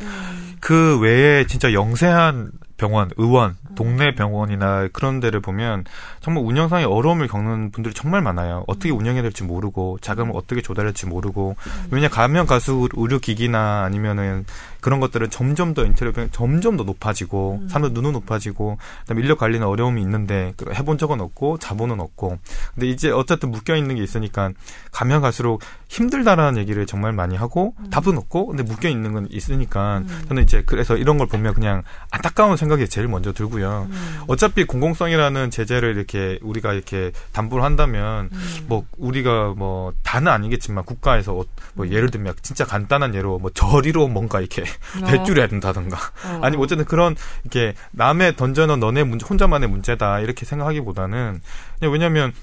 [0.59, 2.51] 그 외에 진짜 영세한
[2.81, 5.85] 병원, 의원, 동네 병원이나 그런 데를 보면
[6.19, 8.63] 정말 운영상에 어려움을 겪는 분들이 정말 많아요.
[8.65, 11.55] 어떻게 운영해야 될지 모르고 자금을 어떻게 조달할지 모르고
[11.91, 14.45] 왜냐 가면 갈수록 의료기기나 아니면은
[14.79, 20.01] 그런 것들은 점점 더 인테리어 점점 더 높아지고 사람들 눈은 높아지고 그다음에 인력 관리는 어려움이
[20.01, 22.39] 있는데 그 해본 적은 없고 자본은 없고.
[22.73, 24.51] 근데 이제 어쨌든 묶여 있는 게 있으니까
[24.91, 30.43] 가면 갈수록 힘들다라는 얘기를 정말 많이 하고 답은 없고 근데 묶여 있는 건 있으니까 저는
[30.43, 33.89] 이제 그래서 이런 걸 보면 그냥 안타까운 생각 이 제일 먼저 들고요.
[34.27, 38.29] 어차피 공공성이라는 제재를 이렇게 우리가 이렇게 담보를 한다면
[38.67, 44.07] 뭐 우리가 뭐 다는 아니겠지만 국가에서 어- 뭐 예를 들면 진짜 간단한 예로 뭐 저리로
[44.07, 44.63] 뭔가 이렇게
[45.07, 46.39] 배줄해야 된다든가 어.
[46.43, 51.41] 아니 면 어쨌든 그런 이렇게 남의 던져놓은 너네 문제 혼자만의 문제다 이렇게 생각하기보다는
[51.81, 52.33] 왜냐하면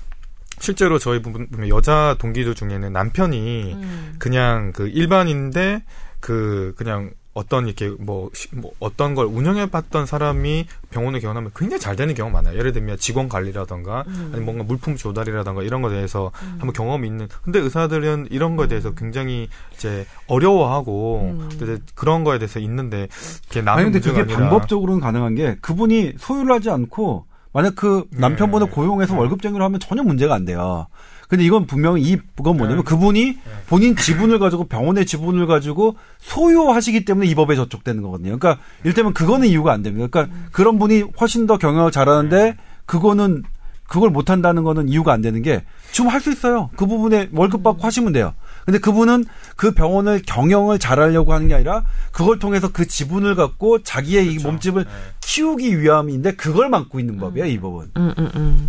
[0.61, 4.15] 실제로 저희 부분 여자 동기들 중에는 남편이 음.
[4.19, 5.83] 그냥 그 일반인데
[6.21, 11.81] 그 그냥 어떤 이렇게 뭐, 시- 뭐 어떤 걸 운영해 봤던 사람이 병원에 개원하면 굉장히
[11.81, 12.59] 잘 되는 경우가 많아요.
[12.59, 14.33] 예를 들면 직원 관리라던가 음.
[14.35, 18.93] 아니 뭔가 물품 조달이라던가 이런 거에 대해서 한번 경험이 있는 근데 의사들은 이런 거에 대해서
[18.95, 21.79] 굉장히 이제 어려워하고 음.
[21.95, 23.07] 그런 거에 대해서 있는데
[23.51, 27.75] 이게 아니 남의 근데 문제가 그게 아니라 방법적으로는 가능한 게 그분이 소유를 하지 않고 만약
[27.77, 28.73] 그 남편분을 네.
[28.73, 29.19] 고용해서 네.
[29.21, 30.87] 월급쟁이로 하면 전혀 문제가 안 돼요.
[31.29, 32.89] 근데 이건 분명히 이 그건 뭐냐면 네.
[32.89, 38.39] 그분이 본인 지분을 가지고 병원의 지분을 가지고 소유하시기 때문에 이 법에 저촉되는 거거든요.
[38.39, 40.09] 그러니까 이를테면 그거는 이유가 안 됩니다.
[40.11, 42.57] 그러니까 그런 분이 훨씬 더 경영을 잘하는데
[42.87, 43.45] 그거는
[43.89, 46.71] 그걸 못 한다는 거는 이유가 안 되는 게 지금 할 수 있어요.
[46.77, 48.35] 그 부분에 월급 받고 하시면 돼요.
[48.67, 49.25] 근데 그분은
[49.57, 54.85] 그 병원을 경영을 잘하려고 하는 게 아니라 그걸 통해서 그 지분을 갖고 자기의 이 몸집을
[54.85, 54.91] 네.
[55.21, 57.91] 키우기 위함인데 그걸 막고 있는 법이에요, 이 법은.
[57.97, 58.69] 음, 음, 음.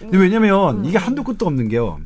[0.00, 2.00] 근데 왜냐면 이게 한도 끝도 없는 게요.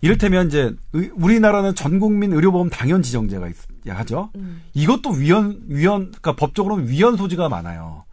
[0.00, 3.54] 이를테면 이제 의- 우리나라는 전 국민 의료보험 당연 지정제가 있,
[3.86, 4.30] 하죠.
[4.36, 4.62] 음.
[4.74, 8.04] 이것도 위헌 위헌 그러니까 법적으로는 위헌 소지가 많아요.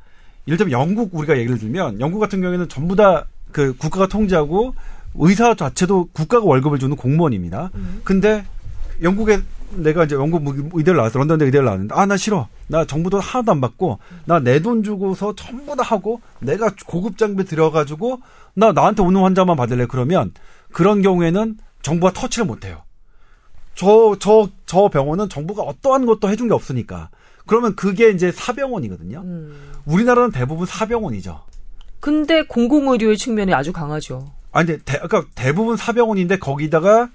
[0.45, 4.75] 이를테면 영국 우리가 얘기를 들면 영국 같은 경우에는 전부 다 그 국가가 통제하고
[5.15, 7.71] 의사 자체도 국가가 월급을 주는 공무원입니다.
[8.03, 8.45] 근데
[9.01, 9.39] 영국에
[9.71, 13.51] 내가 이제 영국 뭐 의대를 나왔어 런던 의대를 나왔는데 아 나 싫어 나 정부도 하나도
[13.51, 18.19] 안 받고 나 내 돈 주고서 전부 다 하고 내가 고급 장비 들여가지고
[18.55, 20.33] 나 나한테 오는 환자만 받을래 그러면
[20.71, 22.83] 그런 경우에는 정부가 터치를 못해요.
[23.75, 27.09] 저 저 저 병원은 정부가 어떠한 것도 해준 게 없으니까
[27.45, 29.21] 그러면 그게 이제 사병원이거든요.
[29.21, 29.71] 음.
[29.85, 31.41] 우리나라는 대부분 사병원이죠.
[31.99, 34.31] 근데 공공의료의 측면이 아주 강하죠.
[34.51, 37.09] 아니, 근데 대, 그러니까 대부분 사병원인데 거기다가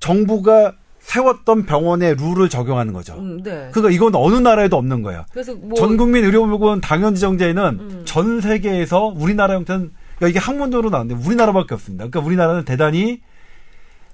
[0.00, 0.74] 정부가
[1.14, 3.14] 세웠던 병원의 룰을 적용하는 거죠.
[3.14, 3.68] 음, 네.
[3.72, 5.24] 그러니까 이건 어느 나라에도 없는 거예요.
[5.32, 8.02] 그래서 뭐 전 국민 의료보건 당연 지정제는 음.
[8.04, 12.04] 전 세계에서 우리나라 형태는 그러니까 이게 학문적으로 나왔는데 우리나라밖에 없습니다.
[12.06, 13.20] 그러니까 우리나라는 대단히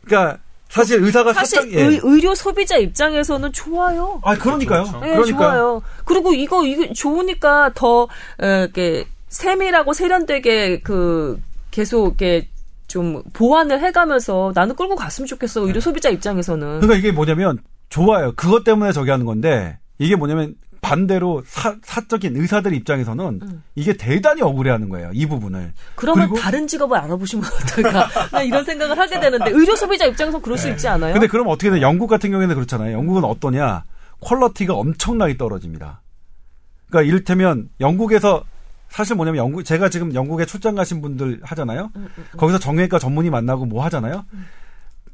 [0.06, 0.38] 그러니까
[0.70, 1.82] 사실 의사가 사실 사적- 예.
[1.84, 4.20] 의, 의료 소비자 입장에서는 좋아요.
[4.24, 4.84] 아 그러니까요.
[4.84, 5.00] 그렇죠.
[5.00, 5.36] 네, 그러니까요.
[5.50, 5.82] 좋아요.
[6.06, 8.08] 그리고 이거 이거 좋으니까 더 어,
[8.40, 11.38] 이렇게 세밀하고 세련되게 그
[11.70, 12.48] 계속 이렇게
[12.86, 15.62] 좀 보완을 해가면서 나는 끌고 갔으면 좋겠어.
[15.62, 16.80] 의료 소비자 입장에서는.
[16.80, 17.58] 그러니까 이게 뭐냐면
[17.88, 18.32] 좋아요.
[18.36, 23.62] 그것 때문에 저기 하는 건데 이게 뭐냐면 반대로 사, 사적인 의사들 입장에서는 음.
[23.74, 25.10] 이게 대단히 억울해하는 거예요.
[25.12, 25.72] 이 부분을.
[25.96, 28.08] 그러면 다른 직업을 알아보시면 어떨까?
[28.30, 31.12] 나 이런 생각을 하게 되는데 의료 소비자 입장에서 그럴 수 있지 않아요?
[31.12, 31.80] 근데 그럼 어떻게 돼?
[31.80, 32.92] 영국 같은 경우에는 그렇잖아요.
[32.92, 33.84] 영국은 어떠냐?
[34.20, 36.02] 퀄러티가 엄청나게 떨어집니다.
[36.88, 38.44] 그러니까 이를테면 영국에서
[38.96, 41.90] 사실 뭐냐면 영국 제가 지금 영국에 출장 가신 분들 하잖아요.
[41.96, 44.24] 음, 거기서 정형외과 전문의 만나고 뭐 하잖아요.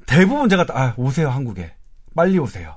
[0.06, 1.74] 대부분 제가 다, 아 오세요 한국에
[2.14, 2.76] 빨리 오세요.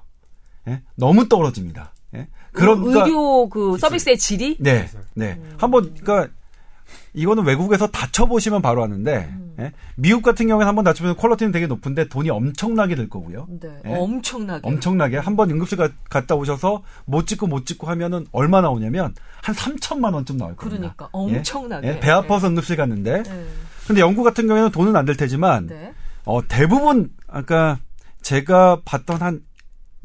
[0.68, 0.82] 예?
[0.95, 1.93] 너무 떨어집니다.
[2.16, 2.28] 예?
[2.51, 5.39] 그런 그러니까- 의료 그 서비스의 질이 네, 네.
[5.58, 6.34] 한번 그러니까
[7.16, 9.55] 이거는 외국에서 다쳐보시면 바로 아는데 음.
[9.59, 9.72] 예?
[9.95, 13.47] 미국 같은 경우에는 한번 다쳐보면 퀄러티는 되게 높은데 돈이 엄청나게 들 거고요.
[13.49, 13.93] 네, 예?
[13.95, 14.68] 엄청나게.
[14.68, 19.55] 엄청나게 한 번 응급실 가, 갔다 오셔서 못 찍고 못 찍고 하면은 얼마 나오냐면 한
[19.55, 20.78] 3천만 원쯤 나올 겁니다.
[20.78, 21.88] 그러니까 엄청나게.
[21.88, 21.99] 예?
[21.99, 23.45] 배 아파서 응급실 갔는데 네.
[23.88, 25.93] 근데 영국 같은 경우에는 돈은 안 들 테지만 네.
[26.26, 27.80] 어, 대부분 아까
[28.22, 29.41] 제가 봤던 한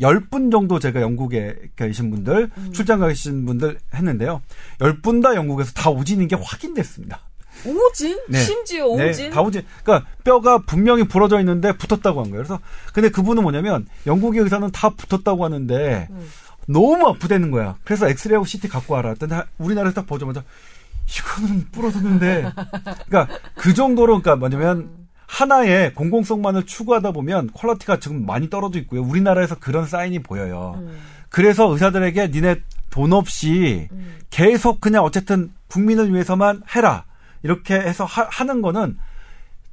[0.01, 2.72] 10분 정도 제가 영국에 계신 분들, 음.
[2.72, 4.42] 출장 가신 분들 했는데요.
[4.78, 7.20] 10분 다 영국에서 다 오진인 게 확인됐습니다.
[7.66, 8.18] 오진?
[8.28, 8.38] 네.
[8.38, 9.28] 심지어 오진?
[9.28, 9.62] 네, 다 오진.
[9.82, 12.44] 그러니까 뼈가 분명히 부러져 있는데 붙었다고 한 거예요.
[12.44, 12.61] 그래서
[12.94, 16.30] 근데 그분은 뭐냐면 영국의 의사는 다 붙었다고 하는데 음.
[16.66, 17.76] 너무 아프다는 거야.
[17.84, 19.14] 그래서 엑스레이하고 CT 갖고 와라.
[19.18, 20.42] 근데 우리나라에서 딱 보자마자
[21.07, 22.53] 이거는 부러졌는데.
[23.09, 24.99] 그러니까 그 정도로 그러니까 뭐냐면
[25.31, 29.03] 하나의 공공성만을 추구하다 보면 quality가 지금 많이 떨어져 있고요.
[29.03, 30.74] 우리나라에서 그런 사인이 보여요.
[30.78, 30.99] 음.
[31.28, 32.57] 그래서 의사들에게 니네
[32.91, 34.18] 돈 없이 음.
[34.31, 37.05] 계속 그냥 어쨌든 국민을 위해서만 해라.
[37.45, 38.99] 이렇게 해서 하, 는 거는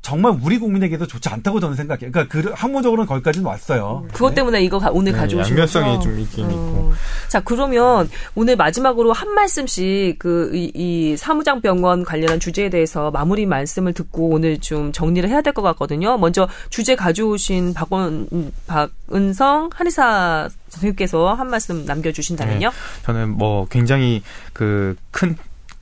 [0.07, 2.09] 정말 우리 국민에게도 좋지 않다고 저는 생각해요.
[2.13, 4.05] 그러니까 그 학문적으로는 거기까지는 왔어요.
[4.13, 6.01] 그것 때문에 이거 가- 오늘 네, 가져오신 양면성이 거죠?
[6.03, 6.49] 좀 있긴 어.
[6.49, 6.93] 있고.
[7.27, 13.45] 자, 그러면 오늘 마지막으로 한 말씀씩 그, 이, 이 사무장 병원 관련한 주제에 대해서 마무리
[13.45, 16.17] 말씀을 듣고 오늘 좀 정리를 해야 될 것 같거든요.
[16.17, 18.29] 먼저 주제 가져오신 박원,
[18.67, 22.71] 박은성 한의사 선생님께서 한 말씀 남겨주신다면요.
[23.03, 24.21] 저는 뭐 굉장히
[24.53, 25.35] 그 큰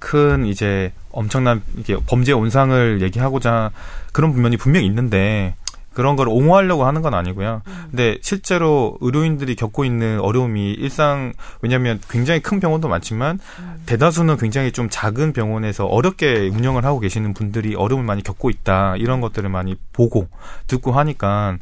[0.05, 3.71] 큰 이제 엄청난 이게 범죄 온상을 얘기하고자
[4.13, 5.55] 그런 부면이 분명히 있는데
[5.95, 7.63] 그런 걸 옹호하려고 하는 건 아니고요.
[7.89, 13.39] 근데 실제로 의료인들이 겪고 있는 어려움이 일상 왜냐하면 굉장히 큰 병원도 많지만
[13.87, 18.97] 대다수는 굉장히 좀 작은 병원에서 어렵게 운영을 하고 계시는 분들이 어려움을 많이 겪고 있다.
[18.97, 20.27] 이런 것들을 많이 보고
[20.67, 21.57] 듣고 하니까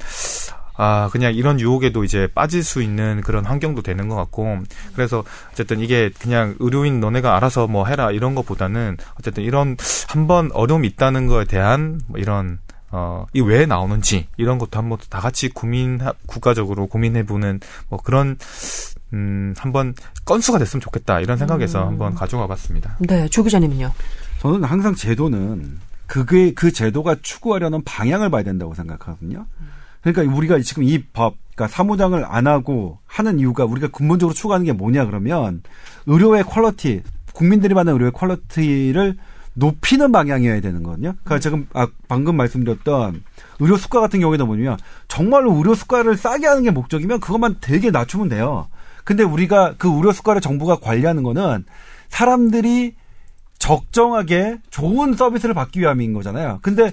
[0.76, 4.60] 아, 그냥 이런 유혹에도 이제 빠질 수 있는 그런 환경도 되는 것 같고,
[4.96, 10.88] 그래서 어쨌든 이게 그냥 의료인 너네가 알아서 뭐 해라 이런 것보다는 어쨌든 이런 한번 어려움이
[10.88, 12.60] 있다는 거에 대한 뭐 이런
[12.96, 17.60] 어, 이 왜 나오는지 이런 것도 한번 다 같이 고민 국가적으로 고민해보는
[17.90, 18.38] 뭐 그런
[19.14, 19.94] 음, 한번
[20.26, 21.88] 건수가 됐으면 좋겠다 이런 생각에서 음.
[21.88, 22.98] 한번 가져가 봤습니다.
[23.00, 23.92] 네, 조 기자님은요.
[24.40, 29.46] 저는 항상 제도는 그게 그 제도가 추구하려는 방향을 봐야 된다고 생각하거든요.
[30.04, 34.74] 그러니까 우리가 지금 이 법, 그러니까 사무장을 안 하고 하는 이유가 우리가 근본적으로 추구하는 게
[34.74, 35.64] 뭐냐 그러면
[36.06, 37.02] 의료의 quality,
[37.34, 39.18] 국민들이 받는 의료의 quality를
[39.56, 41.14] 높이는 방향이어야 되는 거거든요.
[41.24, 43.24] 그러니까 지금 아, 방금 말씀드렸던
[43.60, 44.78] 의료 수가 같은 경우에도 뭐냐면
[45.08, 48.68] 정말로 의료 수가를 싸게 하는 게 목적이면 그것만 되게 낮추면 돼요.
[49.04, 51.66] 근데 우리가 그 의료 수가를 정부가 관리하는 거는
[52.10, 52.96] 사람들이
[53.60, 56.60] 적정하게 좋은 서비스를 받기 위함인 거잖아요.
[56.62, 56.92] 근데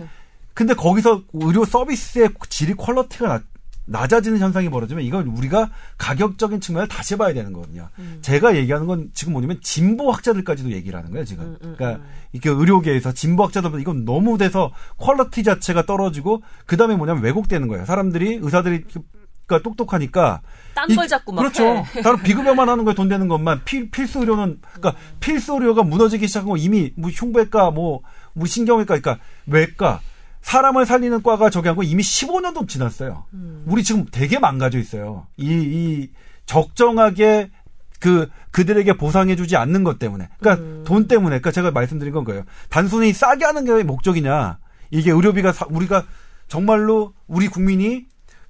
[0.54, 3.42] 근데 거기서 의료 서비스의 질이 quality가 낮,
[3.86, 7.88] 낮아지는 현상이 벌어지면 이건 우리가 가격적인 측면을 다시 봐야 되는 거거든요.
[8.22, 11.44] 제가 얘기하는 건 지금 뭐냐면 진보 학자들까지도 얘기를 하는 거예요, 지금.
[11.44, 17.22] 음, 음, 그러니까 이게 의료계에서 진보 학자들 이건 너무 돼서 quality 자체가 떨어지고 그다음에 뭐냐면
[17.22, 17.84] 왜곡되는 거예요.
[17.84, 18.84] 사람들이 의사들이
[19.46, 20.42] 그러니까 똑똑하니까
[20.74, 21.64] 딴 이- 걸 자꾸 막 그렇죠.
[21.96, 22.02] 해.
[22.02, 26.56] 다른 비급여만 하는 거에 돈 되는 것만 필, 필수 의료는 그러니까 필수 의료가 무너지기 시작하고
[26.56, 28.02] 이미 뭐 흉부외과 뭐,
[28.34, 30.00] 뭐 신경외과 그러니까 외과
[30.42, 33.26] 사람을 살리는 과가 저기 한거 이미 15년도 지났어요.
[33.66, 35.26] 우리 지금 되게 망가져 있어요.
[35.36, 36.10] 이, 이
[36.46, 37.50] 적정하게
[38.00, 42.44] 그 그들에게 보상해주지 않는 것 때문에, 그러니까 돈 때문에, 그러니까 제가 말씀드린 건 거예요.
[42.70, 44.58] 단순히 싸게 하는 게 목적이냐?
[44.90, 46.04] 이게 의료비가 사- 우리가
[46.48, 48.06] 정말로 우리 국민이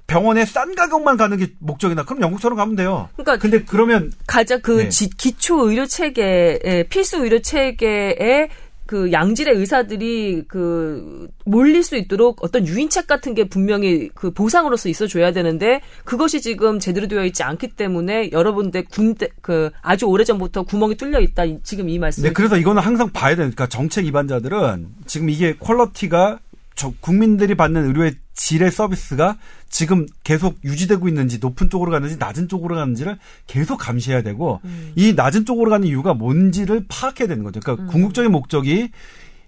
[0.07, 3.09] 병원에 싼 가격만 가는 게 목적이나 그럼 영국처럼 가면 돼요.
[3.15, 4.89] 그러니까 근데 그러면 가장 그 네.
[4.89, 8.49] 지- 기초 의료 체계의 필수 의료 체계에
[8.91, 15.31] 그 양질의 의사들이 그 몰릴 수 있도록 어떤 유인책 같은 게 분명히 그 보상으로서 있어줘야
[15.33, 20.97] 되는데 그것이 지금 제대로 되어 있지 않기 때문에 여러분들 군대 그 아주 오래 전부터 구멍이
[20.97, 22.25] 뚫려 있다 이- 지금 이 말씀.
[22.25, 26.41] 네, 그래서 이거는 항상 봐야 되니까 정책 입안자들은 지금 이게 퀄러티가
[26.81, 29.37] 저 국민들이 받는 의료의 질의 서비스가
[29.69, 34.93] 지금 계속 유지되고 있는지 높은 쪽으로 가는지 낮은 쪽으로 가는지를 계속 감시해야 되고 음.
[34.97, 37.61] 이 낮은 쪽으로 가는 이유가 뭔지를 파악해야 되는 거죠.
[37.61, 37.89] 그러니까 음.
[37.89, 38.93] 궁극적인 목적이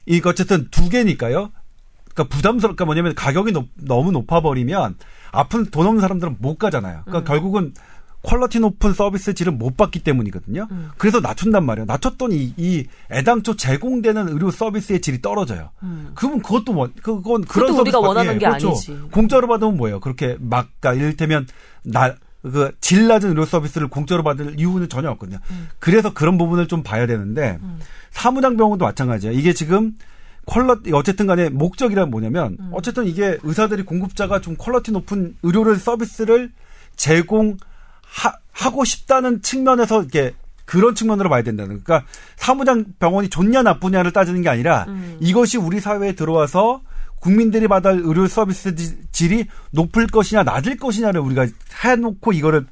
[0.05, 1.51] 이거 어쨌든 두 개니까요.
[2.12, 4.97] 그러니까 부담스럽까 뭐냐면 가격이 높- 너무 높아 버리면
[5.30, 7.01] 아픈 돈 없는 사람들은 못 가잖아요.
[7.07, 7.24] 그러니까 음.
[7.24, 7.72] 결국은
[8.22, 10.68] quality 높은 서비스 질을 못 받기 때문이거든요.
[10.70, 10.91] 음.
[10.97, 11.87] 그래서 낮춘단 말이에요.
[11.87, 15.70] 낮췄더니 이 애당초 제공되는 의료 서비스의 질이 떨어져요.
[15.83, 16.12] 음.
[16.14, 18.68] 그러면 그것도 뭐 그건 그런 그것도 우리가 서비스 원하는 게 그렇죠.
[18.68, 18.99] 아니지.
[19.11, 20.01] 공짜로 받으면 뭐예요?
[20.01, 21.47] 그렇게 막 그러니까 이를테면
[21.83, 25.39] 나 그 질 낮은 의료 서비스를 공짜로 받을 이유는 전혀 없거든요.
[25.51, 25.68] 음.
[25.79, 27.59] 그래서 그런 부분을 좀 봐야 되는데
[28.11, 29.37] 사무장 병원도 마찬가지예요.
[29.39, 29.95] 이게 지금
[30.47, 32.70] 퀄러티 어쨌든 간에 목적이란 뭐냐면 음.
[32.73, 36.51] 어쨌든 이게 의사들이 공급자가 좀 퀄러티 높은 의료를 서비스를
[36.97, 37.59] 제공
[38.52, 40.34] 하고 싶다는 측면에서 이게
[40.64, 42.06] 그런 측면으로 봐야 된다는 그러니까
[42.36, 45.16] 사무장 병원이 좋냐 나쁘냐를 따지는 게 아니라 음.
[45.20, 46.82] 이것이 우리 사회에 들어와서
[47.20, 51.46] 국민들이 받을 의료 서비스 지- 질이 높을 것이냐 낮을 것이냐를 우리가
[51.84, 52.66] 해놓고 이거를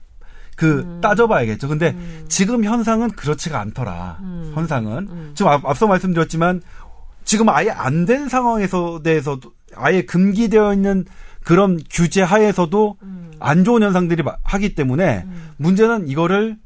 [0.57, 1.01] 그 음.
[1.01, 1.69] 따져봐야겠죠.
[1.69, 1.97] 근데
[2.29, 4.19] 지금 현상은 그렇지가 않더라.
[4.55, 6.61] 현상은 지금 앞, 앞서 말씀드렸지만
[7.25, 11.07] 지금 아예 안 된 상황에서 대해서도 아예 금기되어 있는
[11.45, 12.97] 그런 규제 하에서도
[13.39, 15.27] 안 좋은 현상들이 마- 하기 때문에
[15.57, 16.57] 문제는 이거를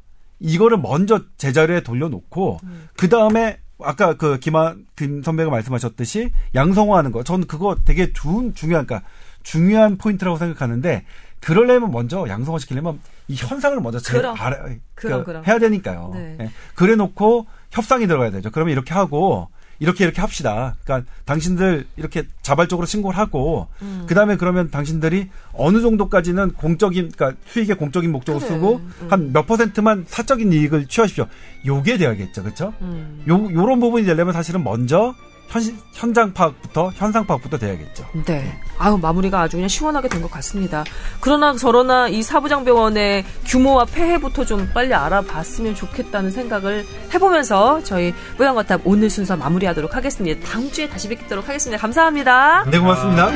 [0.41, 2.59] 이거를 먼저 제자리에 돌려놓고
[2.97, 8.87] 그 다음에 아까 그 김한 김 선배가 말씀하셨듯이 양성화하는 거 저는 그거 되게 좋은 중요한
[8.87, 9.09] 그러니까
[9.43, 11.05] 중요한 포인트라고 생각하는데
[11.41, 14.35] 그러려면 먼저 양성화 시키려면 이 현상을 먼저 제 그럼.
[14.39, 15.45] 알아 그럼, 그러니까 그럼.
[15.47, 16.11] 해야 되니까요.
[16.15, 16.37] 네.
[16.41, 16.51] 예.
[16.75, 18.51] 그래놓고 협상이 들어가야 되죠.
[18.51, 19.49] 그러면 이렇게 하고
[19.79, 20.77] 이렇게 이렇게 합시다.
[20.85, 24.05] 그러니까 당신들 이렇게 자발적으로 신고를 하고 음.
[24.07, 28.55] 그다음에 그러면 당신들이 어느 정도까지는 공적인 그러니까 수익의 공적인 목적으로 그래.
[28.55, 29.07] 쓰고 음.
[29.11, 31.27] 한몇 퍼센트만 사적인 이익을 취하십시오.
[31.67, 32.43] 요게 돼야겠죠.
[32.43, 32.73] 그렇죠?
[32.81, 33.25] 음.
[33.29, 35.15] 요 요런 부분이 되려면 사실은 먼저
[35.49, 38.05] 현, 현장 파악부터 현상 파악부터 돼야겠죠.
[38.27, 38.59] 네.
[38.79, 40.83] 아유, 마무리가 아주 그냥 시원하게 된 것 같습니다.
[41.21, 46.85] 그러나 저러나 이 사부장병원의 규모와 폐해부터 좀 빨리 알아봤으면 좋겠다는 생각을
[47.15, 50.49] 해보면서 저희 뿌양거탑 오늘 순서 마무리하도록 하겠습니다.
[50.49, 51.81] 다음 주에 다시 뵙도록 하겠습니다.
[51.81, 52.65] 감사합니다.
[52.71, 53.31] 네, 고맙습니다.